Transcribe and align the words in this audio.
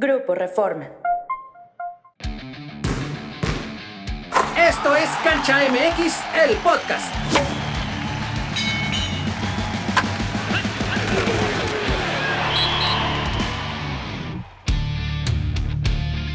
Grupo 0.00 0.34
Reforma. 0.34 0.86
Esto 4.56 4.96
es 4.96 5.10
Cancha 5.22 5.58
MX, 5.68 6.14
el 6.42 6.56
podcast. 6.56 7.49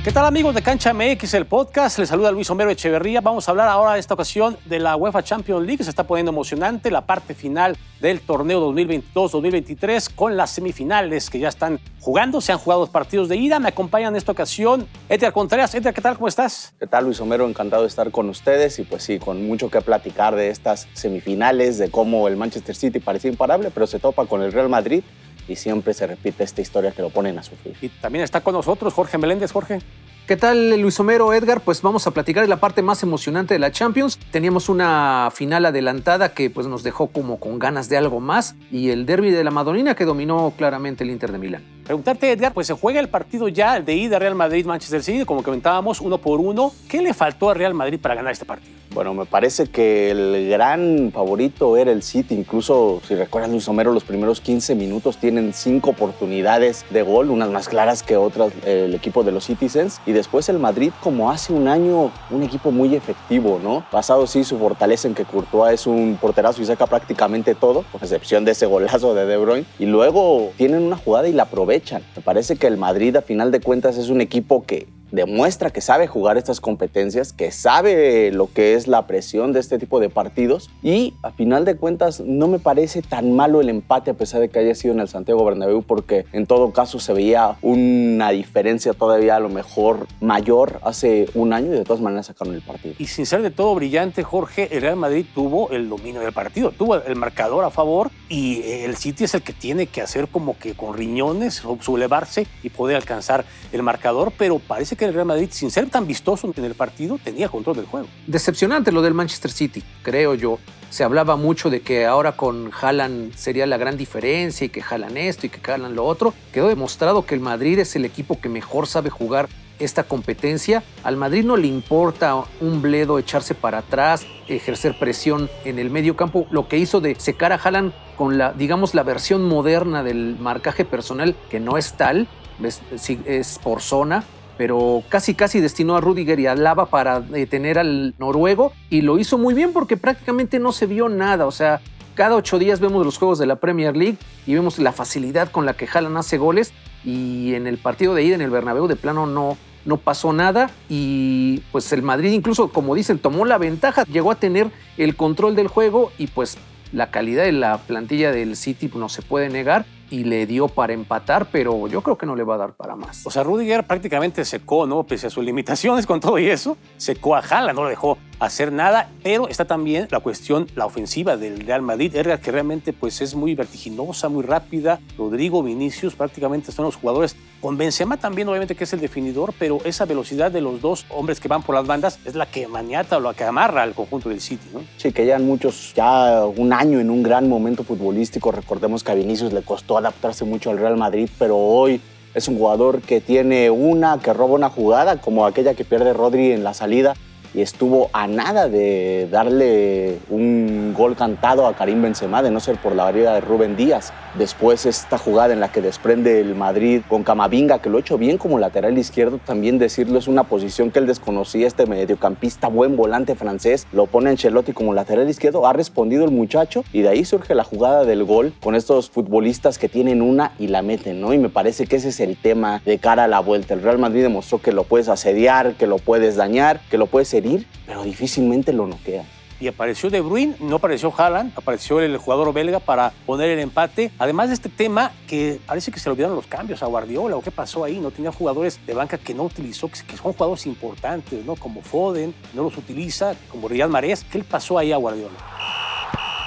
¿Qué 0.05 0.11
tal 0.11 0.27
amigos 0.27 0.53
de 0.53 0.61
Cancha 0.61 0.93
MX, 0.93 1.33
el 1.33 1.47
podcast? 1.47 1.97
Les 1.97 2.09
saluda 2.09 2.31
Luis 2.31 2.47
Homero 2.51 2.69
Echeverría. 2.69 3.21
Vamos 3.21 3.47
a 3.47 3.51
hablar 3.51 3.69
ahora, 3.69 3.97
esta 3.97 4.13
ocasión, 4.13 4.55
de 4.65 4.77
la 4.77 4.95
UEFA 4.95 5.23
Champions 5.23 5.65
League. 5.65 5.83
Se 5.83 5.89
está 5.89 6.03
poniendo 6.03 6.31
emocionante 6.31 6.91
la 6.91 7.07
parte 7.07 7.33
final 7.33 7.75
del 7.99 8.21
torneo 8.21 8.71
2022-2023 8.71 10.13
con 10.13 10.37
las 10.37 10.51
semifinales 10.51 11.31
que 11.31 11.39
ya 11.39 11.47
están 11.47 11.79
jugando. 12.01 12.39
Se 12.39 12.51
han 12.51 12.59
jugado 12.59 12.81
los 12.81 12.91
partidos 12.91 13.29
de 13.29 13.37
ida. 13.37 13.57
Me 13.57 13.69
acompañan 13.69 14.13
en 14.13 14.17
esta 14.17 14.31
ocasión 14.31 14.85
Edgar 15.09 15.33
Contreras. 15.33 15.73
Edgar, 15.73 15.95
¿qué 15.95 16.01
tal? 16.01 16.13
¿Cómo 16.17 16.27
estás? 16.27 16.75
¿Qué 16.79 16.85
tal, 16.85 17.05
Luis 17.05 17.19
Homero? 17.19 17.49
Encantado 17.49 17.81
de 17.81 17.87
estar 17.87 18.11
con 18.11 18.29
ustedes 18.29 18.77
y 18.77 18.83
pues 18.83 19.01
sí, 19.01 19.17
con 19.17 19.47
mucho 19.47 19.71
que 19.71 19.81
platicar 19.81 20.35
de 20.35 20.51
estas 20.51 20.87
semifinales, 20.93 21.79
de 21.79 21.89
cómo 21.89 22.27
el 22.27 22.37
Manchester 22.37 22.75
City 22.75 22.99
parecía 22.99 23.31
imparable, 23.31 23.71
pero 23.71 23.87
se 23.87 23.97
topa 23.97 24.27
con 24.27 24.43
el 24.43 24.51
Real 24.53 24.69
Madrid 24.69 25.03
y 25.47 25.55
siempre 25.55 25.93
se 25.93 26.07
repite 26.07 26.43
esta 26.43 26.61
historia 26.61 26.91
que 26.91 27.01
lo 27.01 27.09
ponen 27.09 27.37
a 27.37 27.43
sufrir. 27.43 27.75
Y 27.81 27.89
también 27.89 28.23
está 28.23 28.41
con 28.41 28.53
nosotros 28.53 28.93
Jorge 28.93 29.17
Meléndez. 29.17 29.51
Jorge. 29.51 29.79
¿Qué 30.27 30.37
tal, 30.37 30.81
Luis 30.81 30.99
Homero, 30.99 31.31
Edgar? 31.33 31.61
Pues 31.61 31.83
vamos 31.83 32.07
a 32.07 32.11
platicar 32.11 32.41
de 32.41 32.49
la 32.49 32.59
parte 32.59 32.81
más 32.81 33.03
emocionante 33.03 33.53
de 33.53 33.59
la 33.59 33.71
Champions. 33.71 34.17
Teníamos 34.31 34.69
una 34.69 35.29
final 35.31 35.65
adelantada 35.65 36.33
que 36.33 36.49
pues, 36.49 36.65
nos 36.65 36.81
dejó 36.81 37.07
como 37.07 37.39
con 37.39 37.59
ganas 37.59 37.89
de 37.89 37.97
algo 37.97 38.19
más 38.19 38.55
y 38.71 38.89
el 38.89 39.05
derby 39.05 39.29
de 39.29 39.43
la 39.43 39.51
Madonina 39.51 39.93
que 39.93 40.03
dominó 40.03 40.51
claramente 40.57 41.03
el 41.03 41.11
Inter 41.11 41.31
de 41.31 41.37
Milán. 41.37 41.74
Preguntarte, 41.85 42.31
Edgar, 42.31 42.51
pues 42.51 42.65
se 42.65 42.73
juega 42.73 42.99
el 42.99 43.09
partido 43.09 43.47
ya 43.47 43.79
de 43.79 43.93
ida 43.93 44.17
Real 44.17 44.33
Madrid-Manchester 44.33 45.03
City, 45.03 45.23
como 45.23 45.43
comentábamos, 45.43 46.01
uno 46.01 46.17
por 46.17 46.39
uno. 46.39 46.71
¿Qué 46.89 46.99
le 46.99 47.13
faltó 47.13 47.51
a 47.51 47.53
Real 47.53 47.75
Madrid 47.75 47.99
para 48.01 48.15
ganar 48.15 48.33
este 48.33 48.43
partido? 48.43 48.73
Bueno, 48.91 49.13
me 49.13 49.25
parece 49.25 49.67
que 49.67 50.09
el 50.09 50.49
gran 50.49 51.11
favorito 51.13 51.77
era 51.77 51.91
el 51.91 52.01
City. 52.01 52.33
Incluso, 52.33 53.01
si 53.07 53.13
recuerdan, 53.13 53.51
Luis 53.51 53.67
Homero, 53.67 53.91
los 53.91 54.03
primeros 54.03 54.41
15 54.41 54.73
minutos 54.73 55.17
tienen 55.17 55.53
cinco 55.53 55.91
oportunidades 55.91 56.85
de 56.89 57.03
gol, 57.03 57.29
unas 57.29 57.49
más 57.49 57.67
claras 57.67 58.01
que 58.01 58.17
otras 58.17 58.51
el 58.65 58.95
equipo 58.95 59.23
de 59.23 59.31
los 59.33 59.45
Citizens. 59.45 60.01
Y 60.07 60.13
después 60.13 60.49
el 60.49 60.57
Madrid, 60.57 60.91
como 61.03 61.29
hace 61.29 61.53
un 61.53 61.67
año, 61.67 62.09
un 62.31 62.41
equipo 62.41 62.71
muy 62.71 62.95
efectivo, 62.95 63.59
¿no? 63.61 63.85
Pasado 63.91 64.25
sí 64.25 64.43
su 64.43 64.57
fortaleza 64.57 65.07
en 65.07 65.13
que 65.13 65.25
Courtois 65.25 65.73
es 65.73 65.87
un 65.87 66.17
porterazo 66.19 66.63
y 66.63 66.65
saca 66.65 66.87
prácticamente 66.87 67.53
todo, 67.53 67.83
con 67.91 68.01
excepción 68.01 68.43
de 68.43 68.53
ese 68.53 68.65
golazo 68.65 69.13
de 69.13 69.25
De 69.25 69.37
Bruyne. 69.37 69.65
Y 69.77 69.85
luego 69.85 70.51
tienen 70.57 70.81
una 70.81 70.95
jugada 70.95 71.27
y 71.27 71.33
la 71.33 71.43
aprovechan. 71.43 71.74
Me 72.15 72.21
parece 72.21 72.55
que 72.55 72.67
el 72.67 72.77
Madrid, 72.77 73.15
a 73.15 73.21
final 73.21 73.51
de 73.51 73.59
cuentas, 73.59 73.97
es 73.97 74.09
un 74.09 74.21
equipo 74.21 74.65
que 74.65 74.87
demuestra 75.15 75.69
que 75.69 75.81
sabe 75.81 76.07
jugar 76.07 76.37
estas 76.37 76.61
competencias, 76.61 77.33
que 77.33 77.51
sabe 77.51 78.31
lo 78.31 78.51
que 78.51 78.75
es 78.75 78.87
la 78.87 79.07
presión 79.07 79.53
de 79.53 79.59
este 79.59 79.79
tipo 79.79 79.99
de 79.99 80.09
partidos 80.09 80.69
y 80.83 81.13
a 81.23 81.31
final 81.31 81.65
de 81.65 81.75
cuentas 81.77 82.19
no 82.19 82.47
me 82.47 82.59
parece 82.59 83.01
tan 83.01 83.33
malo 83.33 83.61
el 83.61 83.69
empate 83.69 84.11
a 84.11 84.13
pesar 84.13 84.41
de 84.41 84.49
que 84.49 84.59
haya 84.59 84.75
sido 84.75 84.93
en 84.93 84.99
el 84.99 85.07
Santiago 85.07 85.43
Bernabéu 85.45 85.83
porque 85.83 86.25
en 86.33 86.45
todo 86.45 86.71
caso 86.71 86.99
se 86.99 87.13
veía 87.13 87.57
una 87.61 88.29
diferencia 88.31 88.93
todavía 88.93 89.37
a 89.37 89.39
lo 89.39 89.49
mejor 89.49 90.07
mayor 90.19 90.79
hace 90.83 91.27
un 91.33 91.53
año 91.53 91.67
y 91.67 91.77
de 91.77 91.83
todas 91.83 92.01
maneras 92.01 92.27
sacaron 92.27 92.53
el 92.53 92.61
partido. 92.61 92.95
Y 92.99 93.07
sin 93.07 93.25
ser 93.25 93.41
de 93.41 93.51
todo 93.51 93.73
brillante, 93.75 94.23
Jorge, 94.23 94.75
el 94.75 94.81
Real 94.81 94.97
Madrid 94.97 95.25
tuvo 95.33 95.69
el 95.71 95.89
dominio 95.89 96.21
del 96.21 96.33
partido, 96.33 96.71
tuvo 96.71 96.95
el 96.95 97.15
marcador 97.15 97.63
a 97.63 97.69
favor 97.69 98.11
y 98.29 98.61
el 98.63 98.97
City 98.97 99.23
es 99.23 99.33
el 99.33 99.41
que 99.41 99.53
tiene 99.53 99.87
que 99.87 100.01
hacer 100.01 100.27
como 100.27 100.57
que 100.57 100.73
con 100.73 100.95
riñones 100.95 101.63
sublevarse 101.79 102.47
y 102.63 102.69
poder 102.69 102.97
alcanzar 102.97 103.45
el 103.71 103.83
marcador, 103.83 104.33
pero 104.37 104.59
parece 104.59 104.95
que 104.95 105.04
el 105.05 105.13
Real 105.13 105.25
Madrid, 105.25 105.49
sin 105.51 105.71
ser 105.71 105.89
tan 105.89 106.07
vistoso 106.07 106.51
en 106.55 106.65
el 106.65 106.75
partido, 106.75 107.19
tenía 107.23 107.49
control 107.49 107.77
del 107.77 107.85
juego. 107.85 108.07
Decepcionante 108.27 108.91
lo 108.91 109.01
del 109.01 109.13
Manchester 109.13 109.51
City, 109.51 109.83
creo 110.03 110.35
yo. 110.35 110.59
Se 110.89 111.03
hablaba 111.03 111.35
mucho 111.35 111.69
de 111.69 111.81
que 111.81 112.05
ahora 112.05 112.33
con 112.33 112.71
Haaland 112.79 113.35
sería 113.35 113.65
la 113.65 113.77
gran 113.77 113.97
diferencia 113.97 114.65
y 114.65 114.69
que 114.69 114.81
Haaland 114.81 115.17
esto 115.17 115.45
y 115.45 115.49
que 115.49 115.71
Haaland 115.71 115.95
lo 115.95 116.05
otro. 116.05 116.33
Quedó 116.53 116.69
demostrado 116.69 117.25
que 117.25 117.35
el 117.35 117.41
Madrid 117.41 117.79
es 117.79 117.95
el 117.95 118.05
equipo 118.05 118.39
que 118.39 118.49
mejor 118.49 118.87
sabe 118.87 119.09
jugar 119.09 119.49
esta 119.79 120.03
competencia. 120.03 120.83
Al 121.03 121.17
Madrid 121.17 121.43
no 121.43 121.57
le 121.57 121.67
importa 121.67 122.43
un 122.61 122.81
bledo 122.81 123.19
echarse 123.19 123.55
para 123.55 123.79
atrás, 123.79 124.25
ejercer 124.47 124.97
presión 124.97 125.49
en 125.65 125.79
el 125.79 125.89
medio 125.89 126.15
campo. 126.15 126.47
Lo 126.49 126.67
que 126.67 126.77
hizo 126.77 127.01
de 127.01 127.15
secar 127.15 127.51
a 127.51 127.55
Haaland 127.55 127.93
con 128.15 128.37
la, 128.37 128.53
digamos, 128.53 128.93
la 128.93 129.03
versión 129.03 129.43
moderna 129.43 130.03
del 130.03 130.37
marcaje 130.39 130.85
personal, 130.85 131.35
que 131.49 131.59
no 131.59 131.77
es 131.77 131.93
tal, 131.93 132.27
es, 132.63 132.81
es 133.25 133.59
por 133.61 133.81
zona, 133.81 134.23
pero 134.57 135.03
casi 135.09 135.35
casi 135.35 135.59
destinó 135.59 135.95
a 135.95 136.01
Rudiger 136.01 136.39
y 136.39 136.47
a 136.47 136.55
Lava 136.55 136.87
para 136.87 137.19
detener 137.19 137.79
al 137.79 138.13
noruego 138.19 138.73
y 138.89 139.01
lo 139.01 139.17
hizo 139.17 139.37
muy 139.37 139.53
bien 139.53 139.73
porque 139.73 139.97
prácticamente 139.97 140.59
no 140.59 140.71
se 140.71 140.85
vio 140.85 141.09
nada, 141.09 141.45
o 141.45 141.51
sea, 141.51 141.81
cada 142.15 142.35
ocho 142.35 142.57
días 142.57 142.79
vemos 142.79 143.05
los 143.05 143.17
juegos 143.17 143.37
de 143.39 143.45
la 143.45 143.57
Premier 143.57 143.95
League 143.95 144.17
y 144.47 144.53
vemos 144.53 144.79
la 144.79 144.93
facilidad 144.93 145.51
con 145.51 145.65
la 145.65 145.73
que 145.73 145.87
Haaland 145.91 146.17
hace 146.17 146.37
goles 146.37 146.73
y 147.03 147.53
en 147.53 147.67
el 147.67 147.77
partido 147.77 148.15
de 148.15 148.23
ida 148.23 148.35
en 148.35 148.41
el 148.41 148.49
Bernabéu 148.49 148.87
de 148.87 148.95
plano 148.95 149.27
no, 149.27 149.57
no 149.83 149.97
pasó 149.97 150.33
nada. 150.33 150.71
Y 150.89 151.61
pues 151.71 151.91
el 151.93 152.01
Madrid 152.01 152.31
incluso 152.31 152.69
como 152.69 152.95
dicen 152.95 153.19
tomó 153.19 153.45
la 153.45 153.57
ventaja, 153.57 154.03
llegó 154.05 154.31
a 154.31 154.35
tener 154.35 154.71
el 154.97 155.15
control 155.15 155.55
del 155.55 155.67
juego 155.67 156.11
y 156.17 156.27
pues 156.27 156.57
la 156.91 157.11
calidad 157.11 157.43
de 157.43 157.51
la 157.51 157.77
plantilla 157.79 158.31
del 158.31 158.55
City 158.55 158.89
no 158.95 159.09
se 159.09 159.21
puede 159.21 159.49
negar 159.49 159.85
y 160.09 160.23
le 160.23 160.45
dio 160.45 160.67
para 160.67 160.93
empatar, 160.93 161.47
pero 161.51 161.87
yo 161.87 162.01
creo 162.01 162.17
que 162.17 162.25
no 162.25 162.35
le 162.35 162.43
va 162.43 162.55
a 162.55 162.57
dar 162.57 162.73
para 162.73 162.95
más. 162.95 163.25
O 163.25 163.31
sea, 163.31 163.43
Rudiger 163.43 163.85
prácticamente 163.85 164.45
secó, 164.45 164.85
¿no? 164.85 165.03
Pese 165.03 165.27
a 165.27 165.29
sus 165.29 165.43
limitaciones 165.43 166.05
con 166.05 166.19
todo 166.19 166.37
y 166.39 166.49
eso, 166.49 166.77
secó 166.97 167.35
a 167.35 167.41
Jala, 167.41 167.73
no 167.73 167.83
lo 167.83 167.89
dejó 167.89 168.17
hacer 168.39 168.71
nada, 168.71 169.09
pero 169.23 169.47
está 169.47 169.65
también 169.65 170.07
la 170.11 170.19
cuestión, 170.19 170.67
la 170.75 170.85
ofensiva 170.85 171.37
del 171.37 171.61
Real 171.61 171.81
Madrid, 171.81 172.15
Edgar, 172.15 172.39
que 172.39 172.51
realmente 172.51 172.93
pues 172.93 173.21
es 173.21 173.35
muy 173.35 173.55
vertiginosa, 173.55 174.29
muy 174.29 174.43
rápida. 174.43 174.99
Rodrigo, 175.17 175.63
Vinicius 175.63 176.15
prácticamente 176.15 176.71
son 176.71 176.85
los 176.85 176.95
jugadores. 176.95 177.35
Con 177.61 177.77
Benzema 177.77 178.17
también, 178.17 178.47
obviamente, 178.47 178.75
que 178.75 178.83
es 178.83 178.93
el 178.93 178.99
definidor, 178.99 179.53
pero 179.57 179.79
esa 179.85 180.05
velocidad 180.05 180.51
de 180.51 180.61
los 180.61 180.81
dos 180.81 181.05
hombres 181.09 181.39
que 181.39 181.47
van 181.47 181.63
por 181.63 181.75
las 181.75 181.87
bandas 181.87 182.19
es 182.25 182.35
la 182.35 182.45
que 182.45 182.67
maniata 182.67 183.17
o 183.17 183.19
la 183.19 183.33
que 183.33 183.43
amarra 183.43 183.81
al 183.81 183.93
conjunto 183.93 184.29
del 184.29 184.41
City. 184.41 184.67
Sí, 184.97 185.11
que 185.11 185.25
ya 185.25 185.39
muchos, 185.39 185.93
ya 185.95 186.45
un 186.45 186.73
año 186.73 186.99
en 186.99 187.09
un 187.09 187.23
gran 187.23 187.49
momento 187.49 187.83
futbolístico. 187.83 188.51
Recordemos 188.51 189.03
que 189.03 189.11
a 189.11 189.15
Vinicius 189.15 189.53
le 189.53 189.61
costó 189.61 189.97
adaptarse 189.97 190.45
mucho 190.45 190.69
al 190.69 190.77
Real 190.77 190.97
Madrid, 190.97 191.29
pero 191.39 191.57
hoy 191.57 192.01
es 192.33 192.47
un 192.47 192.57
jugador 192.57 193.01
que 193.01 193.21
tiene 193.21 193.69
una, 193.71 194.19
que 194.19 194.33
roba 194.33 194.53
una 194.53 194.69
jugada, 194.69 195.21
como 195.21 195.45
aquella 195.45 195.73
que 195.73 195.85
pierde 195.85 196.13
Rodri 196.13 196.51
en 196.51 196.63
la 196.63 196.73
salida 196.73 197.15
y 197.55 197.61
estuvo 197.61 198.09
a 198.11 198.27
nada 198.27 198.67
de 198.67 199.29
darle 199.31 200.17
un 200.29 200.93
gol 200.95 201.15
cantado 201.15 201.65
a 201.67 201.73
Karim 201.73 202.01
Benzema, 202.01 202.43
de 202.43 202.51
no 202.51 202.59
ser 202.59 202.77
por 202.77 202.93
la 202.93 203.05
variedad 203.05 203.33
de 203.33 203.41
Rubén 203.41 203.77
Díaz. 203.77 204.11
Después 204.37 204.85
esta 204.85 205.17
jugada 205.17 205.53
en 205.53 205.61
la 205.61 205.71
que 205.71 205.81
desprende 205.81 206.41
el 206.41 206.55
Madrid 206.55 207.01
con 207.07 207.23
Camavinga, 207.23 207.79
que 207.79 207.89
lo 207.89 207.97
ha 207.97 208.01
hecho 208.01 208.17
bien 208.17 208.37
como 208.37 208.59
lateral 208.59 208.97
izquierdo, 208.97 209.39
también 209.45 209.79
decirlo 209.79 210.19
es 210.19 210.27
una 210.27 210.43
posición 210.43 210.91
que 210.91 210.99
él 210.99 211.07
desconocía, 211.07 211.65
este 211.65 211.85
mediocampista, 211.85 212.67
buen 212.67 212.97
volante 212.97 213.35
francés, 213.35 213.87
lo 213.93 214.07
pone 214.07 214.31
Ancelotti 214.31 214.73
como 214.73 214.93
lateral 214.93 215.29
izquierdo, 215.29 215.65
ha 215.65 215.71
respondido 215.71 216.25
el 216.25 216.31
muchacho 216.31 216.83
y 216.91 217.01
de 217.03 217.09
ahí 217.09 217.23
surge 217.23 217.55
la 217.55 217.63
jugada 217.63 218.03
del 218.03 218.25
gol 218.25 218.53
con 218.61 218.75
estos 218.75 219.09
futbolistas 219.09 219.77
que 219.77 219.87
tienen 219.87 220.21
una 220.21 220.51
y 220.59 220.67
la 220.67 220.81
meten, 220.81 221.21
¿no? 221.21 221.33
Y 221.33 221.37
me 221.37 221.49
parece 221.49 221.87
que 221.87 221.95
ese 221.95 222.09
es 222.09 222.19
el 222.19 222.35
tema 222.35 222.81
de 222.83 222.97
cara 222.97 223.23
a 223.23 223.27
la 223.29 223.39
vuelta. 223.39 223.73
El 223.73 223.81
Real 223.81 223.97
Madrid 223.97 224.23
demostró 224.23 224.59
que 224.59 224.73
lo 224.73 224.83
puedes 224.83 225.07
asediar, 225.07 225.75
que 225.75 225.87
lo 225.87 225.97
puedes 225.99 226.35
dañar, 226.35 226.81
que 226.89 226.97
lo 226.97 227.05
puedes 227.05 227.33
herir, 227.33 227.44
pero 227.85 228.03
difícilmente 228.03 228.73
lo 228.73 228.87
noquea 228.87 229.25
y 229.59 229.67
apareció 229.67 230.09
De 230.09 230.21
Bruyne, 230.21 230.55
no 230.59 230.77
apareció 230.77 231.13
Haaland, 231.15 231.53
apareció 231.55 232.01
el 232.01 232.17
jugador 232.17 232.53
belga 232.53 232.79
para 232.79 233.13
poner 233.25 233.49
el 233.49 233.59
empate. 233.59 234.11
Además 234.19 234.49
de 234.49 234.55
este 234.55 234.69
tema 234.69 235.11
que 235.27 235.59
parece 235.65 235.91
que 235.91 235.99
se 235.99 236.09
le 236.09 236.13
olvidaron 236.13 236.35
los 236.35 236.47
cambios 236.47 236.83
a 236.83 236.87
Guardiola 236.87 237.37
o 237.37 237.41
qué 237.41 237.51
pasó 237.51 237.83
ahí, 237.83 237.99
no 237.99 238.11
tenía 238.11 238.31
jugadores 238.31 238.79
de 238.85 238.93
banca 238.93 239.17
que 239.17 239.33
no 239.33 239.43
utilizó, 239.43 239.89
que 239.89 240.17
son 240.17 240.33
jugadores 240.33 240.65
importantes, 240.65 241.45
¿no? 241.45 241.55
Como 241.55 241.81
Foden, 241.81 242.33
no 242.53 242.63
los 242.63 242.77
utiliza, 242.77 243.35
como 243.49 243.67
Riyad 243.67 243.89
Mahrez, 243.89 244.23
¿qué 244.25 244.39
le 244.39 244.43
pasó 244.43 244.77
ahí 244.77 244.91
a 244.91 244.97
Guardiola? 244.97 245.37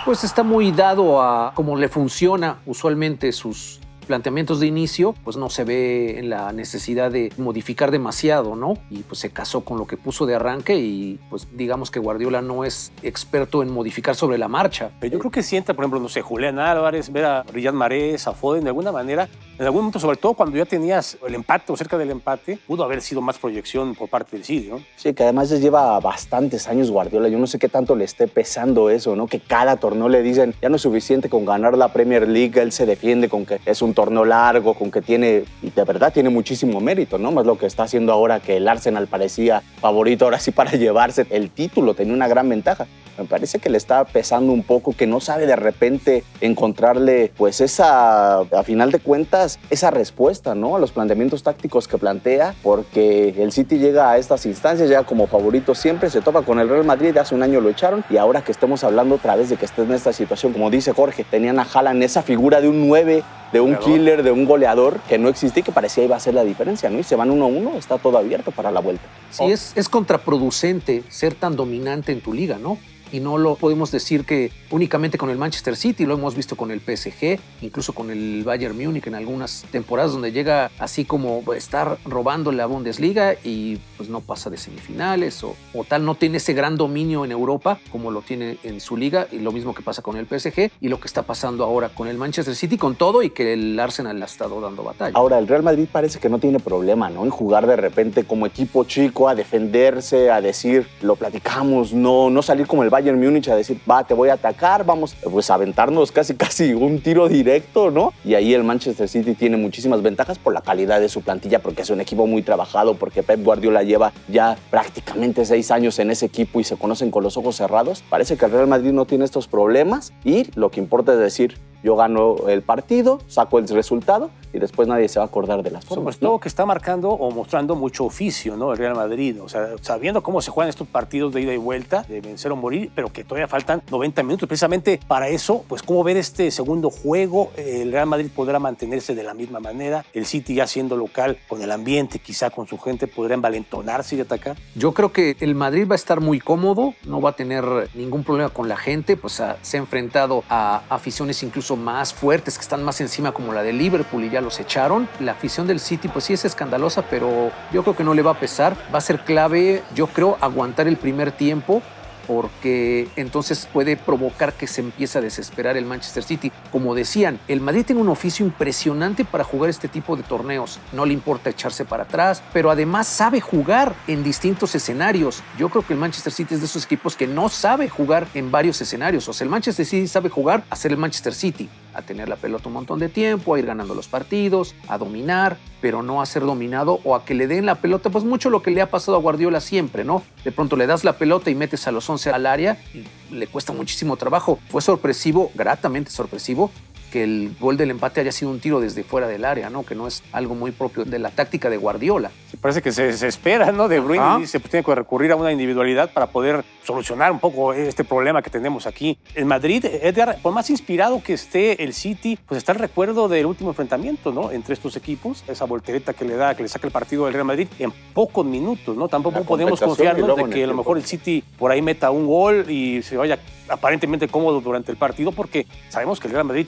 Pues 0.05 0.25
está 0.25 0.43
muy 0.43 0.71
dado 0.71 1.23
a 1.23 1.53
cómo 1.55 1.77
le 1.77 1.89
funciona 1.89 2.59
usualmente 2.67 3.33
sus 3.33 3.81
planteamientos 4.09 4.59
de 4.59 4.67
inicio, 4.67 5.15
pues 5.23 5.37
no 5.37 5.51
se 5.51 5.63
ve 5.63 6.19
en 6.19 6.31
la 6.31 6.53
necesidad 6.53 7.13
de 7.13 7.33
modificar 7.39 7.93
demasiado, 7.93 8.57
¿no? 8.57 8.75
Y 8.91 9.05
pues 9.05 9.21
se 9.21 9.31
casó 9.31 9.61
con 9.61 9.79
lo 9.79 9.87
que 9.87 9.97
puso 9.97 10.27
de 10.27 10.35
arranque 10.35 10.77
y 10.77 11.21
pues 11.31 11.47
digamos 11.53 11.93
que 11.93 12.01
Guardiola 12.01 12.43
no 12.43 12.65
es 12.65 12.91
experto 13.03 13.63
en 13.63 13.71
modificar 13.71 14.17
sobre 14.17 14.39
la 14.39 14.49
marcha. 14.49 14.91
Pero 14.99 15.13
yo 15.13 15.19
creo 15.21 15.31
que 15.31 15.45
sienta, 15.45 15.75
por 15.75 15.85
ejemplo, 15.85 16.01
no 16.01 16.09
sé, 16.09 16.23
Julián 16.23 16.59
Álvarez, 16.59 17.13
ver 17.13 17.27
a 17.27 17.43
Riyad 17.45 17.75
Marés, 17.75 18.27
a 18.27 18.33
Foden, 18.33 18.65
de 18.65 18.71
alguna 18.71 18.91
manera 18.91 19.29
en 19.59 19.65
algún 19.65 19.81
momento, 19.81 19.99
sobre 19.99 20.17
todo 20.17 20.35
cuando 20.35 20.57
ya 20.57 20.65
tenías 20.65 21.19
el 21.27 21.35
empate 21.35 21.73
o 21.73 21.77
cerca 21.77 21.99
del 21.99 22.11
empate, 22.11 22.59
pudo 22.67 22.85
haber 22.85 23.03
sido 23.03 23.21
más 23.21 23.39
proyección 23.39 23.95
por 23.95 24.09
parte 24.09 24.37
del 24.37 24.45
City, 24.45 24.69
¿no? 24.69 24.81
Sí, 24.97 25.15
que 25.15 25.25
además 25.25 25.51
lleva 25.51 25.99
bastantes 25.99 26.69
años 26.69 26.91
Guardiola. 26.91 27.29
Yo 27.29 27.39
no 27.39 27.47
sé 27.47 27.59
qué 27.59 27.69
tanto 27.69 27.97
le 27.97 28.05
esté 28.05 28.29
pesando 28.29 28.89
eso, 28.89 29.17
¿no? 29.17 29.27
Que 29.27 29.41
cada 29.41 29.77
torneo 29.77 30.09
le 30.09 30.23
dicen, 30.23 30.55
ya 30.63 30.69
no 30.69 30.77
es 30.77 30.83
suficiente 30.83 31.29
con 31.29 31.45
ganar 31.45 31.77
la 31.77 31.93
Premier 31.93 32.29
League, 32.29 32.61
él 32.61 32.71
se 32.71 32.87
defiende 32.87 33.29
con 33.29 33.47
que 33.47 33.61
es 33.67 33.83
un 33.83 33.95
torneo 33.95 34.25
largo, 34.25 34.75
con 34.75 34.91
que 34.91 35.03
tiene, 35.03 35.45
y 35.61 35.71
de 35.71 35.85
verdad 35.85 36.13
tiene 36.13 36.31
muchísimo 36.31 36.81
mérito, 36.81 37.19
¿no? 37.19 37.33
Más 37.33 37.45
lo 37.45 37.59
que 37.59 37.67
está 37.67 37.83
haciendo 37.83 38.13
ahora 38.13 38.39
que 38.39 38.59
el 38.59 38.69
Arsenal 38.69 39.09
parecía 39.09 39.63
favorito 39.81 40.25
ahora 40.25 40.39
sí 40.39 40.53
para 40.53 40.71
llevarse 40.73 41.27
el 41.31 41.51
título, 41.51 41.95
tenía 41.95 42.15
una 42.15 42.29
gran 42.29 42.49
ventaja. 42.49 42.87
Me 43.19 43.25
parece 43.25 43.59
que 43.59 43.69
le 43.69 43.79
está 43.79 44.05
pesando 44.05 44.53
un 44.53 44.63
poco, 44.63 44.95
que 44.97 45.07
no 45.07 45.21
sabe 45.21 45.47
de 45.47 45.57
repente 45.57 46.23
encontrarle, 46.41 47.33
pues 47.37 47.61
esa, 47.61 48.39
a 48.41 48.63
final 48.65 48.93
de 48.93 49.01
cuentas, 49.01 49.59
esa 49.71 49.91
respuesta, 49.91 50.55
¿no? 50.55 50.77
A 50.77 50.79
los 50.79 50.93
planteamientos 50.93 51.43
tácticos 51.43 51.89
que 51.89 51.99
plantea, 51.99 52.55
porque 52.63 53.35
el 53.39 53.53
City 53.53 53.79
llega 53.79 54.11
a 54.11 54.19
estas 54.19 54.47
instancias 54.47 54.89
ya 54.89 55.03
como 55.03 55.27
favorito 55.27 55.75
siempre, 55.75 56.11
se 56.11 56.21
topa 56.21 56.43
con 56.43 56.61
el 56.61 56.69
Real 56.69 56.85
Madrid, 56.85 57.17
hace 57.17 57.35
un 57.35 57.43
año 57.43 57.61
lo 57.61 57.71
echaron, 57.71 58.05
y 58.09 58.17
ahora 58.17 58.43
que 58.43 58.53
estemos 58.53 58.85
hablando 58.85 59.17
otra 59.17 59.35
vez 59.35 59.49
de 59.49 59.57
que 59.57 59.65
esté 59.65 59.83
en 59.83 59.93
esta 59.93 60.13
situación, 60.13 60.53
como 60.53 60.71
dice 60.71 60.93
Jorge, 60.93 61.25
tenían 61.25 61.59
a 61.59 61.63
Haaland 61.63 62.03
esa 62.03 62.23
figura 62.23 62.61
de 62.61 62.69
un 62.69 62.87
9 62.89 63.23
de 63.53 63.61
un 63.61 63.77
killer, 63.77 64.23
de 64.23 64.31
un 64.31 64.45
goleador 64.45 65.01
que 65.09 65.19
no 65.19 65.29
existía 65.29 65.61
y 65.61 65.65
que 65.65 65.73
parecía 65.73 66.05
iba 66.05 66.17
a 66.17 66.21
ser 66.21 66.35
la 66.35 66.45
diferencia, 66.45 66.91
¿no? 66.91 66.99
Y 66.99 67.03
se 67.03 67.17
van 67.17 67.31
uno 67.31 67.45
a 67.45 67.49
uno, 67.49 67.77
está 67.77 67.99
todo 67.99 68.19
abierto 68.19 68.51
para 68.51 68.71
la 68.71 68.81
vuelta. 68.81 69.05
Sí, 69.31 69.45
es, 69.45 69.73
es 69.77 69.89
contraproducente 69.89 71.03
ser 71.09 71.35
tan 71.35 71.57
dominante 71.57 72.13
en 72.13 72.21
tu 72.21 72.33
liga, 72.33 72.59
¿no? 72.59 72.79
y 73.13 73.21
no 73.21 73.39
lo 73.39 73.57
podemos 73.57 73.91
decir 73.91 74.25
que 74.25 74.51
únicamente 74.71 75.19
con 75.19 75.31
el 75.31 75.39
Manchester 75.39 75.77
City, 75.77 76.07
lo 76.07 76.15
hemos 76.15 76.35
visto 76.35 76.57
con 76.57 76.71
el 76.71 76.81
PSG, 76.81 77.39
incluso 77.63 77.93
con 77.93 78.11
el 78.11 78.43
Bayern 78.45 78.77
Múnich 78.77 79.07
en 79.07 79.15
algunas 79.15 79.65
temporadas 79.71 80.13
donde 80.13 80.33
llega 80.33 80.71
así 80.79 81.05
como 81.05 81.43
estar 81.55 81.99
robando 82.05 82.53
la 82.53 82.67
Bundesliga 82.67 83.35
y 83.45 83.79
pues 83.97 84.09
no 84.09 84.21
pasa 84.21 84.51
de 84.51 84.57
semifinales 84.57 85.43
o, 85.43 85.57
o, 85.75 85.85
tal, 85.85 86.05
no 86.05 86.15
tiene 86.15 86.39
ese 86.39 86.53
gran 86.53 86.77
dominio 86.77 87.25
en 87.25 87.33
Europa 87.33 87.79
como 87.91 88.11
lo 88.11 88.23
tiene 88.23 88.59
en 88.63 88.81
su 88.81 88.97
liga 88.97 89.27
y 89.31 89.39
lo 89.39 89.53
mismo 89.53 89.75
que 89.75 89.83
pasa 89.83 90.03
con 90.03 90.17
el 90.17 90.27
PSG 90.27 90.71
y 90.81 90.89
lo 90.89 91.01
que 91.01 91.07
está 91.07 91.23
pasando 91.23 91.65
ahora 91.65 91.89
con 91.89 92.09
el 92.09 92.17
Manchester 92.19 92.55
City 92.55 92.77
con 92.77 92.95
todo 92.95 93.23
y 93.23 93.31
que 93.39 93.53
el 93.53 93.79
Arsenal 93.79 94.21
ha 94.21 94.25
estado 94.25 94.61
dando 94.61 94.83
batalla. 94.83 95.13
Ahora, 95.15 95.39
el 95.39 95.47
Real 95.47 95.63
Madrid 95.63 95.87
parece 95.91 96.19
que 96.19 96.29
no 96.29 96.41
tiene 96.41 96.59
problema, 96.59 97.09
¿no? 97.09 97.23
En 97.23 97.31
jugar 97.31 97.69
de 97.69 97.77
repente 97.77 98.25
como 98.25 98.47
equipo 98.47 98.83
chico 98.83 99.29
a 99.29 99.37
defenderse, 99.37 100.33
a 100.33 100.41
decir, 100.41 100.89
lo 101.03 101.15
platicamos, 101.15 101.93
no, 101.93 102.31
no 102.31 102.43
salir 102.43 102.67
como 102.67 102.83
el 102.83 102.91
Bayern 102.91 103.17
Múnich 103.17 103.49
a 103.49 103.55
decir, 103.55 103.81
va, 103.89 104.03
te 104.03 104.13
voy 104.13 104.31
a 104.31 104.33
atacar, 104.33 104.85
vamos 104.85 105.15
pues 105.23 105.51
aventarnos 105.51 106.11
casi 106.11 106.35
casi 106.45 106.75
un 106.75 107.01
tiro 107.01 107.29
directo, 107.29 107.93
¿no? 107.93 108.13
Y 108.25 108.35
ahí 108.35 108.55
el 108.55 108.65
Manchester 108.65 109.09
City 109.09 109.35
tiene 109.35 109.57
muchísimas 109.57 110.03
ventajas 110.03 110.37
por 110.37 110.53
la 110.53 110.61
calidad 110.61 111.01
de 111.01 111.09
su 111.09 111.23
plantilla, 111.23 111.61
porque 111.61 111.83
es 111.83 111.91
un 111.91 112.01
equipo 112.01 112.27
muy 112.27 112.43
trabajado, 112.43 112.95
porque 112.95 113.23
Pep 113.23 113.45
Guardiola 113.45 113.85
lleva 113.85 114.13
ya 114.27 114.59
prácticamente 114.69 115.45
seis 115.45 115.71
años 115.71 115.97
en 116.01 116.11
ese 116.11 116.27
equipo 116.27 116.59
y 116.59 116.65
se 116.65 116.77
conocen 116.77 117.13
con 117.13 117.23
los 117.23 117.37
ojos 117.37 117.55
cerrados. 117.55 118.03
Parece 118.11 118.37
que 118.37 118.47
el 118.47 118.51
Real 118.51 118.67
Madrid 118.67 118.91
no 118.91 119.05
tiene 119.05 119.25
estos 119.25 119.47
problemas 119.47 120.13
y 120.25 120.51
lo 120.57 120.73
que 120.73 120.81
importa 120.81 121.13
es 121.13 121.21
decir, 121.21 121.55
yo 121.83 121.97
gano 121.97 122.49
el 122.49 122.63
partido, 122.63 123.21
saco 123.29 123.59
el 123.59 123.69
resultado 123.69 124.31
y 124.53 124.59
después 124.59 124.89
nadie 124.89 125.09
se 125.09 125.19
va 125.19 125.27
a 125.27 125.29
acordar 125.29 125.63
de 125.63 125.71
las 125.71 125.85
formas. 125.85 126.15
Sobre 126.15 126.27
todo 126.27 126.41
que 126.41 126.49
está 126.49 126.65
marcando 126.65 127.11
o 127.11 127.31
mostrando 127.31 127.75
mucho 127.77 128.05
oficio, 128.05 128.57
¿no? 128.57 128.73
El 128.73 128.79
Real 128.79 128.95
Madrid, 128.95 129.41
o 129.43 129.49
sea, 129.49 129.75
sabiendo 129.83 130.23
cómo 130.23 130.41
se 130.41 130.51
juegan 130.51 130.71
estos 130.71 130.89
partidos 130.89 131.35
de 131.35 131.43
ida 131.43 131.53
y 131.53 131.59
vuelta, 131.59 132.03
de 132.09 132.21
vencer 132.21 132.51
o 132.53 132.57
morir, 132.57 132.91
pero 132.95 133.13
que 133.13 133.25
todavía 133.25 133.47
faltan 133.47 133.83
90 133.91 134.23
minutos. 134.23 134.49
Precisamente 134.49 135.01
para 135.07 135.29
eso, 135.29 135.65
pues 135.69 135.83
cómo 135.83 136.03
ver 136.03 136.17
este 136.17 136.51
segundo 136.51 136.91
juego, 136.91 137.51
el 137.57 137.93
Real 137.93 138.07
Madrid 138.07 138.31
podrá 138.35 138.59
mantenerse 138.59 139.15
de 139.15 139.23
la 139.23 139.35
misma 139.35 139.61
manera, 139.61 140.05
el 140.15 140.25
City 140.25 140.55
ya 140.55 140.67
siendo 140.67 140.97
local, 140.97 141.39
con 141.47 141.63
el 141.63 141.71
ambiente, 141.71 142.19
quizá 142.19 142.51
con 142.51 142.67
su 142.67 142.79
gente, 142.79 143.07
podrá 143.07 143.35
envalentonarse 143.35 144.17
y 144.17 144.21
atacar. 144.21 144.57
Yo 144.75 144.95
creo 144.95 145.13
que 145.13 145.37
el 145.41 145.55
Madrid 145.55 145.87
va 145.87 145.95
a 145.95 145.97
estar 145.97 146.21
muy 146.21 146.41
cómodo, 146.41 146.95
no 147.05 147.21
va 147.21 147.31
a 147.31 147.37
tener 147.37 147.91
ningún 147.95 148.25
problema 148.25 148.49
con 148.49 148.69
la 148.69 148.77
gente, 148.77 149.17
pues 149.17 149.43
se 149.61 149.77
ha 149.77 149.81
enfrentado 149.81 150.43
a 150.49 150.83
aficiones 150.89 151.43
incluso 151.43 151.68
más 151.77 152.13
fuertes, 152.15 152.57
que 152.57 152.63
están 152.63 152.83
más 152.83 153.01
encima 153.01 153.33
como 153.33 153.53
la 153.53 153.63
de 153.63 153.73
Liverpool 153.73 154.25
y 154.25 154.31
ya 154.31 154.41
los 154.41 154.61
echaron. 154.61 155.09
La 155.21 155.33
afición 155.33 155.67
del 155.67 155.81
City 155.81 156.09
pues 156.09 156.25
sí 156.25 156.33
es 156.33 156.45
escandalosa, 156.45 157.03
pero 157.03 157.51
yo 157.73 157.83
creo 157.83 157.97
que 157.97 158.05
no 158.05 158.15
le 158.15 158.23
va 158.23 158.33
a 158.33 158.41
pesar. 158.41 158.77
Va 158.93 158.99
a 158.99 159.03
ser 159.03 159.21
clave, 159.21 159.83
yo 159.95 160.07
creo, 160.07 160.39
aguantar 160.41 160.89
el 160.89 160.97
primer 160.97 161.33
tiempo 161.33 161.83
porque 162.29 163.09
entonces 163.17 163.67
puede 163.73 163.97
provocar 163.97 164.53
que 164.53 164.67
se 164.67 164.83
empiece 164.83 165.19
a 165.19 165.23
desesperar 165.23 165.79
el 165.79 165.87
Manchester 165.87 166.23
City. 166.23 166.53
Como 166.71 166.95
decían, 166.95 167.41
el 167.49 167.63
Madrid 167.63 167.87
tiene 167.87 168.03
un 168.03 168.11
oficio 168.11 168.45
impresionante 168.45 169.25
para 169.25 169.45
jugar 169.45 169.71
este 169.71 169.89
tipo 169.89 170.15
de 170.15 170.23
torneos. 170.23 170.79
No 170.93 171.07
le 171.07 171.15
importa 171.15 171.49
echarse 171.49 171.87
para 171.87 172.03
atrás, 172.03 172.43
pero 172.53 172.71
además 172.71 173.07
sabe 173.07 173.41
jugar 173.41 173.95
en 174.07 174.23
distintos 174.23 174.75
escenarios. 174.75 175.43
Yo 175.59 175.71
creo 175.71 175.87
que 175.87 175.95
el 175.95 175.99
Manchester 175.99 176.33
City 176.33 176.55
es 176.55 176.61
de 176.61 176.67
esos 176.67 176.85
equipos 176.85 177.17
que 177.17 177.27
no 177.27 177.49
sabe 177.49 177.89
jugar 177.89 178.29
en 178.35 178.51
varios 178.51 178.79
escenarios. 178.83 179.27
O 179.27 179.33
sea, 179.33 179.47
el 179.47 179.51
Manchester 179.51 179.87
City 179.87 180.07
sabe 180.07 180.29
jugar 180.29 180.65
a 180.69 180.77
ser 180.77 180.93
el 180.93 180.99
Manchester 180.99 181.35
City, 181.35 181.71
a 181.99 182.03
tener 182.03 182.29
la 182.29 182.37
pelota 182.37 182.69
un 182.69 182.75
montón 182.75 182.99
de 182.99 183.09
tiempo, 183.09 183.55
a 183.55 183.59
ir 183.59 183.67
ganando 183.67 183.95
los 183.95 184.09
partidos, 184.09 184.75
a 184.89 184.99
dominar, 184.99 185.57
pero 185.81 186.03
no 186.03 186.21
a 186.23 186.27
ser 186.27 186.43
dominado 186.43 187.01
o 187.05 187.15
a 187.15 187.25
que 187.25 187.35
le 187.35 187.47
den 187.47 187.67
la 187.67 187.77
pelota, 187.77 188.11
pues 188.11 188.25
mucho 188.25 188.51
lo 188.51 188.63
que 188.63 188.71
le 188.71 188.81
ha 188.81 188.91
pasado 188.91 189.17
a 189.17 189.21
Guardiola 189.21 189.61
siempre, 189.61 190.05
¿no? 190.05 190.23
De 190.45 190.53
pronto 190.53 190.77
le 190.77 190.87
das 190.87 191.05
la 191.05 191.15
pelota 191.15 191.51
y 191.51 191.55
metes 191.55 191.87
a 191.87 191.93
los 191.93 192.09
11 192.09 192.31
al 192.31 192.47
área 192.47 192.79
y 192.95 193.05
le 193.35 193.47
cuesta 193.47 193.73
muchísimo 193.73 194.17
trabajo. 194.17 194.59
Fue 194.69 194.83
sorpresivo, 194.83 195.51
gratamente 195.55 196.11
sorpresivo, 196.11 196.71
que 197.11 197.25
el 197.25 197.57
gol 197.59 197.77
del 197.77 197.91
empate 197.91 198.21
haya 198.21 198.33
sido 198.33 198.51
un 198.51 198.61
tiro 198.61 198.81
desde 198.81 199.03
fuera 199.05 199.29
del 199.29 199.45
área, 199.45 199.71
¿no? 199.71 199.85
Que 199.85 199.95
no 199.95 200.07
es 200.07 200.23
algo 200.33 200.55
muy 200.55 200.71
propio 200.71 201.05
de 201.05 201.19
la 201.19 201.31
táctica 201.31 201.71
de 201.71 201.77
Guardiola. 201.77 202.31
Sí, 202.51 202.57
parece 202.57 202.83
que 202.83 202.93
se 202.93 203.05
desespera, 203.05 203.73
¿no? 203.73 203.89
De 203.89 204.01
Bruyne 204.01 204.39
y 204.39 204.41
dice, 204.43 204.61
pues 204.61 204.71
tiene 204.71 204.85
que 204.85 204.95
recurrir 204.95 205.33
a 205.33 205.37
una 205.37 205.53
individualidad 205.53 206.13
para 206.13 206.27
poder 206.29 206.65
solucionar 206.85 207.33
un 207.33 207.39
poco 207.39 207.73
este 207.73 208.05
problema 208.05 208.43
que 208.43 208.51
tenemos 208.51 208.87
aquí. 208.87 209.19
En 209.35 209.47
Madrid, 209.47 209.85
Edgar, 209.85 210.39
por 210.43 210.53
más 210.53 210.71
inspirado 210.71 211.23
que 211.23 211.35
esté 211.35 211.83
el 211.83 211.93
City, 211.93 212.39
pues 212.47 212.59
está 212.59 212.73
el 212.73 212.79
recuerdo 212.79 213.29
del 213.29 213.47
último 213.47 213.71
enfrentamiento, 213.71 214.33
¿no? 214.33 214.51
Entre 214.51 214.75
estos 214.75 214.97
equipos, 214.97 215.45
esa 215.49 215.65
voltereta 215.65 216.15
que 216.15 216.25
le 216.25 216.37
da, 216.37 216.55
que 216.55 216.63
le 216.63 216.69
saca 216.69 216.87
el 216.87 216.93
partido 216.93 217.25
del 217.25 217.35
Real 217.35 217.45
Madrid 217.45 217.69
en 217.79 217.93
pocos 218.15 218.45
minutos, 218.45 218.97
¿no? 218.97 219.09
Tampoco 219.09 219.45
podemos 219.45 219.81
confiarnos 219.81 220.37
de 220.37 220.45
que 220.49 220.65
a 220.65 220.67
lo 220.67 220.75
mejor 220.75 220.97
el 220.97 221.05
City 221.05 221.43
por 221.59 221.71
ahí 221.71 221.83
meta 221.83 222.11
un 222.11 222.27
gol 222.27 222.71
y 222.71 223.03
se 223.03 223.17
vaya 223.17 223.39
aparentemente 223.69 224.29
cómodo 224.29 224.61
durante 224.61 224.91
el 224.91 224.97
partido, 224.97 225.33
porque 225.33 225.67
sabemos 225.89 226.21
que 226.21 226.29
el 226.29 226.35
Real 226.35 226.45
Madrid 226.45 226.67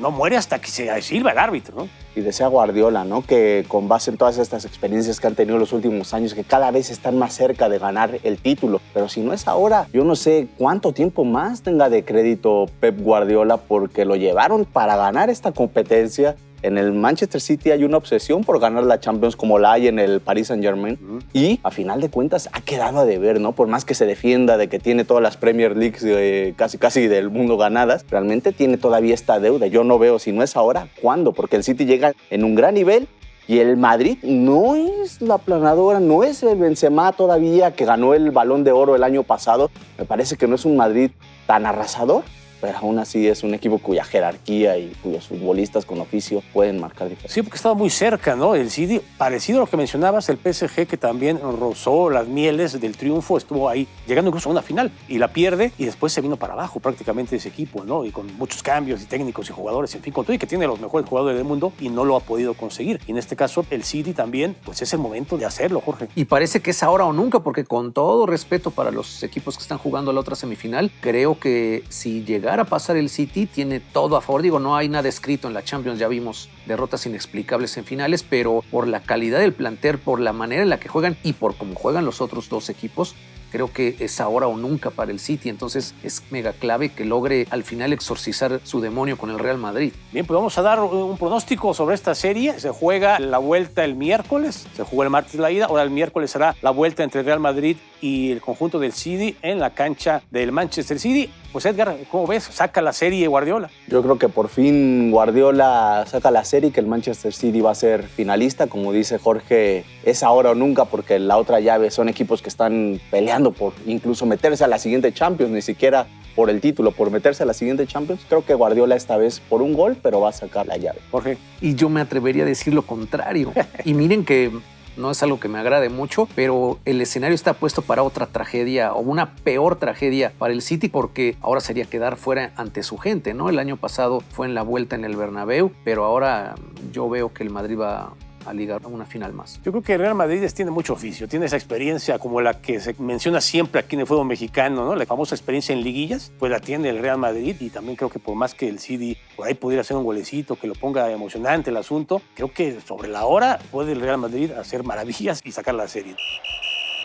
no 0.00 0.10
muere 0.10 0.36
hasta 0.36 0.60
que 0.60 0.68
se 0.68 1.02
sirva 1.02 1.32
el 1.32 1.38
árbitro, 1.38 1.76
¿no? 1.76 1.88
Y 2.16 2.22
decía 2.22 2.48
Guardiola, 2.48 3.04
¿no? 3.04 3.22
Que 3.22 3.66
con 3.68 3.88
base 3.88 4.10
en 4.10 4.16
todas 4.16 4.38
estas 4.38 4.64
experiencias 4.64 5.20
que 5.20 5.26
han 5.26 5.34
tenido 5.34 5.58
los 5.58 5.74
últimos 5.74 6.14
años, 6.14 6.32
que 6.32 6.44
cada 6.44 6.70
vez 6.70 6.90
están 6.90 7.18
más 7.18 7.34
cerca 7.34 7.68
de 7.68 7.78
ganar 7.78 8.18
el 8.22 8.38
título. 8.38 8.80
Pero 8.94 9.08
si 9.08 9.20
no 9.20 9.34
es 9.34 9.46
ahora, 9.46 9.86
yo 9.92 10.02
no 10.02 10.16
sé 10.16 10.48
cuánto 10.56 10.92
tiempo 10.92 11.24
más 11.24 11.60
tenga 11.60 11.90
de 11.90 12.06
crédito 12.06 12.66
Pep 12.80 12.98
Guardiola 12.98 13.58
porque 13.58 14.06
lo 14.06 14.16
llevaron 14.16 14.64
para 14.64 14.96
ganar 14.96 15.28
esta 15.28 15.52
competencia 15.52 16.36
en 16.62 16.78
el 16.78 16.92
Manchester 16.92 17.40
City 17.40 17.70
hay 17.70 17.84
una 17.84 17.96
obsesión 17.96 18.42
por 18.42 18.58
ganar 18.58 18.84
la 18.84 18.98
Champions 18.98 19.36
como 19.36 19.58
la 19.58 19.72
hay 19.72 19.88
en 19.88 19.98
el 19.98 20.20
Paris 20.20 20.48
Saint 20.48 20.62
Germain 20.62 20.98
y 21.32 21.60
a 21.62 21.70
final 21.70 22.00
de 22.00 22.08
cuentas 22.08 22.48
ha 22.52 22.60
quedado 22.60 23.00
a 23.00 23.04
deber, 23.04 23.40
¿no? 23.40 23.52
Por 23.52 23.68
más 23.68 23.84
que 23.84 23.94
se 23.94 24.06
defienda 24.06 24.56
de 24.56 24.68
que 24.68 24.78
tiene 24.78 25.04
todas 25.04 25.22
las 25.22 25.36
Premier 25.36 25.76
Leagues 25.76 26.02
eh, 26.04 26.54
casi 26.56 26.78
casi 26.78 27.06
del 27.06 27.30
mundo 27.30 27.56
ganadas, 27.56 28.04
realmente 28.10 28.52
tiene 28.52 28.78
todavía 28.78 29.14
esta 29.14 29.38
deuda. 29.38 29.66
Yo 29.66 29.84
no 29.84 29.98
veo 29.98 30.18
si 30.18 30.32
no 30.32 30.42
es 30.42 30.56
ahora, 30.56 30.88
¿cuándo? 31.00 31.32
Porque 31.32 31.56
el 31.56 31.62
City 31.62 31.84
llega 31.84 32.05
en 32.30 32.44
un 32.44 32.54
gran 32.54 32.74
nivel 32.74 33.08
y 33.48 33.58
el 33.58 33.76
Madrid 33.76 34.18
no 34.22 34.74
es 34.74 35.22
la 35.22 35.38
planadora, 35.38 36.00
no 36.00 36.24
es 36.24 36.42
el 36.42 36.58
Benzema 36.58 37.12
todavía 37.12 37.72
que 37.72 37.84
ganó 37.84 38.14
el 38.14 38.30
Balón 38.30 38.64
de 38.64 38.72
Oro 38.72 38.96
el 38.96 39.04
año 39.04 39.22
pasado. 39.22 39.70
Me 39.98 40.04
parece 40.04 40.36
que 40.36 40.48
no 40.48 40.56
es 40.56 40.64
un 40.64 40.76
Madrid 40.76 41.10
tan 41.46 41.64
arrasador, 41.64 42.24
pero 42.60 42.78
aún 42.78 42.98
así 42.98 43.26
es 43.28 43.42
un 43.42 43.54
equipo 43.54 43.78
cuya 43.78 44.04
jerarquía 44.04 44.78
y 44.78 44.92
cuyos 45.02 45.26
futbolistas 45.26 45.84
con 45.84 46.00
oficio 46.00 46.42
pueden 46.52 46.80
marcar 46.80 47.08
diferencia. 47.08 47.34
Sí, 47.34 47.42
porque 47.42 47.56
estaba 47.56 47.74
muy 47.74 47.90
cerca, 47.90 48.36
¿no? 48.36 48.54
El 48.54 48.70
City, 48.70 49.00
parecido 49.18 49.58
a 49.58 49.62
lo 49.62 49.66
que 49.66 49.76
mencionabas, 49.76 50.28
el 50.28 50.38
PSG 50.38 50.86
que 50.86 50.96
también 50.96 51.40
rozó 51.40 52.10
las 52.10 52.26
mieles 52.26 52.80
del 52.80 52.96
triunfo, 52.96 53.36
estuvo 53.36 53.68
ahí, 53.68 53.86
llegando 54.06 54.28
incluso 54.30 54.48
a 54.48 54.52
una 54.52 54.62
final 54.62 54.90
y 55.08 55.18
la 55.18 55.28
pierde 55.28 55.72
y 55.78 55.84
después 55.84 56.12
se 56.12 56.20
vino 56.20 56.36
para 56.36 56.54
abajo 56.54 56.80
prácticamente 56.80 57.36
ese 57.36 57.48
equipo, 57.48 57.84
¿no? 57.84 58.04
Y 58.04 58.10
con 58.10 58.36
muchos 58.36 58.62
cambios 58.62 59.02
y 59.02 59.06
técnicos 59.06 59.48
y 59.50 59.52
jugadores, 59.52 59.94
en 59.94 60.02
fin, 60.02 60.12
con 60.12 60.24
todo 60.24 60.34
y 60.34 60.38
que 60.38 60.46
tiene 60.46 60.66
los 60.66 60.80
mejores 60.80 61.08
jugadores 61.08 61.36
del 61.36 61.46
mundo 61.46 61.72
y 61.80 61.88
no 61.88 62.04
lo 62.04 62.16
ha 62.16 62.20
podido 62.20 62.54
conseguir. 62.54 63.00
Y 63.06 63.12
en 63.12 63.18
este 63.18 63.36
caso, 63.36 63.64
el 63.70 63.84
City 63.84 64.12
también, 64.12 64.56
pues 64.64 64.82
es 64.82 64.92
el 64.92 64.98
momento 64.98 65.36
de 65.36 65.44
hacerlo, 65.44 65.80
Jorge. 65.80 66.08
Y 66.14 66.24
parece 66.24 66.60
que 66.60 66.70
es 66.70 66.82
ahora 66.82 67.04
o 67.04 67.12
nunca, 67.12 67.40
porque 67.40 67.64
con 67.64 67.92
todo 67.92 68.26
respeto 68.26 68.70
para 68.70 68.90
los 68.90 69.22
equipos 69.22 69.56
que 69.56 69.62
están 69.62 69.78
jugando 69.78 70.12
la 70.12 70.20
otra 70.20 70.36
semifinal, 70.36 70.90
creo 71.00 71.38
que 71.38 71.84
si 71.88 72.24
llega 72.24 72.45
a 72.48 72.64
pasar 72.64 72.96
el 72.96 73.10
City, 73.10 73.46
tiene 73.46 73.80
todo 73.80 74.16
a 74.16 74.20
favor. 74.20 74.42
Digo, 74.42 74.58
no 74.58 74.76
hay 74.76 74.88
nada 74.88 75.08
escrito 75.08 75.48
en 75.48 75.54
la 75.54 75.64
Champions, 75.64 75.98
ya 75.98 76.08
vimos 76.08 76.48
derrotas 76.66 77.04
inexplicables 77.06 77.76
en 77.76 77.84
finales, 77.84 78.22
pero 78.22 78.62
por 78.70 78.86
la 78.86 79.00
calidad 79.00 79.40
del 79.40 79.52
plantel, 79.52 79.98
por 79.98 80.20
la 80.20 80.32
manera 80.32 80.62
en 80.62 80.68
la 80.68 80.78
que 80.78 80.88
juegan 80.88 81.16
y 81.22 81.32
por 81.32 81.56
cómo 81.56 81.74
juegan 81.74 82.04
los 82.04 82.20
otros 82.20 82.48
dos 82.48 82.68
equipos, 82.70 83.14
creo 83.50 83.72
que 83.72 83.96
es 84.00 84.20
ahora 84.20 84.46
o 84.46 84.56
nunca 84.56 84.90
para 84.90 85.10
el 85.10 85.20
City, 85.20 85.48
entonces 85.48 85.94
es 86.02 86.22
mega 86.30 86.52
clave 86.52 86.90
que 86.90 87.04
logre 87.04 87.46
al 87.50 87.62
final 87.62 87.92
exorcizar 87.92 88.60
su 88.64 88.80
demonio 88.80 89.16
con 89.16 89.30
el 89.30 89.38
Real 89.38 89.58
Madrid. 89.58 89.92
Bien, 90.12 90.26
pues 90.26 90.36
vamos 90.36 90.58
a 90.58 90.62
dar 90.62 90.80
un 90.80 91.16
pronóstico 91.16 91.72
sobre 91.72 91.94
esta 91.94 92.14
serie. 92.14 92.58
Se 92.60 92.70
juega 92.70 93.18
la 93.18 93.38
vuelta 93.38 93.84
el 93.84 93.94
miércoles, 93.94 94.66
se 94.74 94.82
jugó 94.82 95.04
el 95.04 95.10
martes 95.10 95.36
la 95.36 95.50
ida, 95.50 95.66
ahora 95.66 95.82
el 95.82 95.90
miércoles 95.90 96.30
será 96.30 96.54
la 96.60 96.70
vuelta 96.70 97.02
entre 97.02 97.22
Real 97.22 97.40
Madrid 97.40 97.76
y 98.00 98.30
el 98.30 98.40
conjunto 98.40 98.78
del 98.78 98.92
City 98.92 99.36
en 99.42 99.58
la 99.58 99.70
cancha 99.70 100.22
del 100.30 100.52
Manchester 100.52 100.98
City. 100.98 101.30
Pues 101.52 101.64
Edgar, 101.64 101.96
¿cómo 102.10 102.26
ves? 102.26 102.44
¿Saca 102.44 102.82
la 102.82 102.92
serie 102.92 103.26
Guardiola? 103.28 103.70
Yo 103.88 104.02
creo 104.02 104.18
que 104.18 104.28
por 104.28 104.48
fin 104.48 105.10
Guardiola 105.10 106.04
saca 106.06 106.30
la 106.30 106.44
serie, 106.44 106.70
que 106.70 106.80
el 106.80 106.86
Manchester 106.86 107.32
City 107.32 107.60
va 107.60 107.70
a 107.70 107.74
ser 107.74 108.02
finalista. 108.02 108.66
Como 108.66 108.92
dice 108.92 109.18
Jorge, 109.18 109.84
es 110.04 110.22
ahora 110.22 110.50
o 110.50 110.54
nunca, 110.54 110.84
porque 110.84 111.18
la 111.18 111.36
otra 111.38 111.60
llave 111.60 111.90
son 111.90 112.08
equipos 112.08 112.42
que 112.42 112.48
están 112.48 113.00
peleando 113.10 113.52
por 113.52 113.72
incluso 113.86 114.26
meterse 114.26 114.64
a 114.64 114.68
la 114.68 114.78
siguiente 114.78 115.12
Champions, 115.12 115.52
ni 115.52 115.62
siquiera 115.62 116.06
por 116.34 116.50
el 116.50 116.60
título, 116.60 116.92
por 116.92 117.10
meterse 117.10 117.42
a 117.42 117.46
la 117.46 117.54
siguiente 117.54 117.86
Champions. 117.86 118.20
Creo 118.28 118.44
que 118.44 118.54
Guardiola 118.54 118.94
esta 118.94 119.16
vez 119.16 119.40
por 119.40 119.62
un 119.62 119.72
gol, 119.72 119.96
pero 120.02 120.20
va 120.20 120.28
a 120.28 120.32
sacar 120.32 120.66
la 120.66 120.76
llave. 120.76 121.00
Jorge. 121.10 121.38
Y 121.62 121.74
yo 121.74 121.88
me 121.88 122.02
atrevería 122.02 122.42
a 122.42 122.46
decir 122.46 122.74
lo 122.74 122.82
contrario. 122.82 123.52
y 123.84 123.94
miren 123.94 124.24
que 124.24 124.52
no 124.96 125.10
es 125.10 125.22
algo 125.22 125.38
que 125.40 125.48
me 125.48 125.58
agrade 125.58 125.88
mucho, 125.88 126.28
pero 126.34 126.78
el 126.84 127.00
escenario 127.00 127.34
está 127.34 127.54
puesto 127.54 127.82
para 127.82 128.02
otra 128.02 128.26
tragedia 128.26 128.92
o 128.92 129.00
una 129.00 129.34
peor 129.36 129.76
tragedia 129.76 130.32
para 130.38 130.52
el 130.52 130.62
City 130.62 130.88
porque 130.88 131.36
ahora 131.40 131.60
sería 131.60 131.84
quedar 131.84 132.16
fuera 132.16 132.52
ante 132.56 132.82
su 132.82 132.98
gente, 132.98 133.34
¿no? 133.34 133.48
El 133.48 133.58
año 133.58 133.76
pasado 133.76 134.20
fue 134.20 134.46
en 134.46 134.54
la 134.54 134.62
vuelta 134.62 134.96
en 134.96 135.04
el 135.04 135.16
Bernabéu, 135.16 135.72
pero 135.84 136.04
ahora 136.04 136.54
yo 136.92 137.08
veo 137.08 137.32
que 137.32 137.42
el 137.42 137.50
Madrid 137.50 137.78
va 137.78 138.12
a 138.46 138.54
ligar 138.54 138.82
a 138.84 138.88
una 138.88 139.04
final 139.04 139.32
más. 139.32 139.60
Yo 139.64 139.72
creo 139.72 139.82
que 139.82 139.94
el 139.94 140.00
Real 140.00 140.14
Madrid 140.14 140.44
tiene 140.54 140.70
mucho 140.70 140.92
oficio, 140.92 141.28
tiene 141.28 141.46
esa 141.46 141.56
experiencia 141.56 142.18
como 142.18 142.40
la 142.40 142.60
que 142.60 142.80
se 142.80 142.94
menciona 142.98 143.40
siempre 143.40 143.80
aquí 143.80 143.96
en 143.96 144.00
el 144.00 144.06
fútbol 144.06 144.26
mexicano, 144.26 144.84
¿no? 144.84 144.94
La 144.94 145.06
famosa 145.06 145.34
experiencia 145.34 145.72
en 145.72 145.82
liguillas, 145.82 146.32
pues 146.38 146.50
la 146.50 146.60
tiene 146.60 146.88
el 146.88 146.98
Real 146.98 147.18
Madrid 147.18 147.56
y 147.60 147.70
también 147.70 147.96
creo 147.96 148.10
que 148.10 148.18
por 148.18 148.34
más 148.34 148.54
que 148.54 148.68
el 148.68 148.78
City 148.78 149.16
por 149.36 149.46
ahí 149.46 149.54
pudiera 149.54 149.80
hacer 149.80 149.96
un 149.96 150.04
golecito 150.04 150.56
que 150.56 150.66
lo 150.66 150.74
ponga 150.74 151.10
emocionante 151.10 151.70
el 151.70 151.76
asunto, 151.76 152.22
creo 152.34 152.52
que 152.52 152.80
sobre 152.80 153.08
la 153.08 153.26
hora 153.26 153.58
puede 153.70 153.92
el 153.92 154.00
Real 154.00 154.18
Madrid 154.18 154.52
hacer 154.52 154.84
maravillas 154.84 155.40
y 155.44 155.52
sacar 155.52 155.74
la 155.74 155.88
serie. 155.88 156.16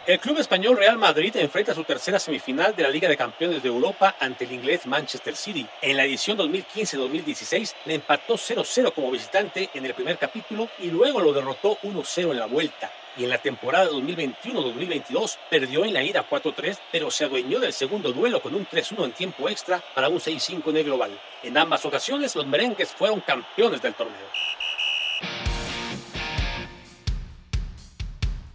El 0.08 0.20
club 0.20 0.40
español 0.40 0.78
Real 0.78 0.98
Madrid 0.98 1.36
enfrenta 1.36 1.76
su 1.76 1.84
tercera 1.84 2.18
semifinal 2.18 2.76
de 2.76 2.82
la 2.82 2.90
Liga 2.90 3.08
de 3.08 3.16
Campeones 3.16 3.62
de 3.62 3.70
Europa 3.70 4.16
ante 4.20 4.46
el 4.46 4.52
inglés 4.52 4.88
Manchester 4.88 5.36
City. 5.36 5.68
En 5.80 5.96
la 5.96 6.06
edición 6.06 6.40
2015-2016 6.40 7.76
le 7.86 7.94
empató 7.94 8.34
0-0 8.34 8.94
como 8.94 9.12
visitante 9.12 9.70
en 9.76 9.86
el 9.86 9.94
primer 9.94 10.18
capítulo 10.18 10.70
y 10.80 10.88
luego 10.88 11.22
lo 11.22 11.32
derrotó 11.32 11.78
1-0 11.84 12.32
en 12.32 12.40
la 12.40 12.48
vuelta. 12.48 12.92
Y 13.16 13.26
en 13.26 13.30
la 13.30 13.38
temporada 13.38 13.92
2021-2022 13.92 15.38
perdió 15.52 15.86
en 15.86 15.94
la 15.94 16.02
ida 16.02 16.28
4-3, 16.28 16.80
pero 16.92 17.12
se 17.12 17.26
adueñó 17.26 17.60
del 17.60 17.72
segundo 17.72 18.12
duelo 18.12 18.42
con 18.42 18.56
un 18.56 18.66
3-1 18.66 19.06
en 19.06 19.12
tiempo 19.12 19.50
extra 19.50 19.84
para 19.94 20.10
un 20.10 20.20
6-5 20.20 20.68
en 20.72 20.78
el 20.78 20.84
global. 20.86 21.12
En 21.44 21.56
ambas 21.60 21.86
ocasiones 21.86 22.36
los 22.36 22.48
merengues 22.48 22.90
fueron 22.90 23.20
campeones 23.20 23.84
del 23.84 23.94
torneo. 23.94 24.42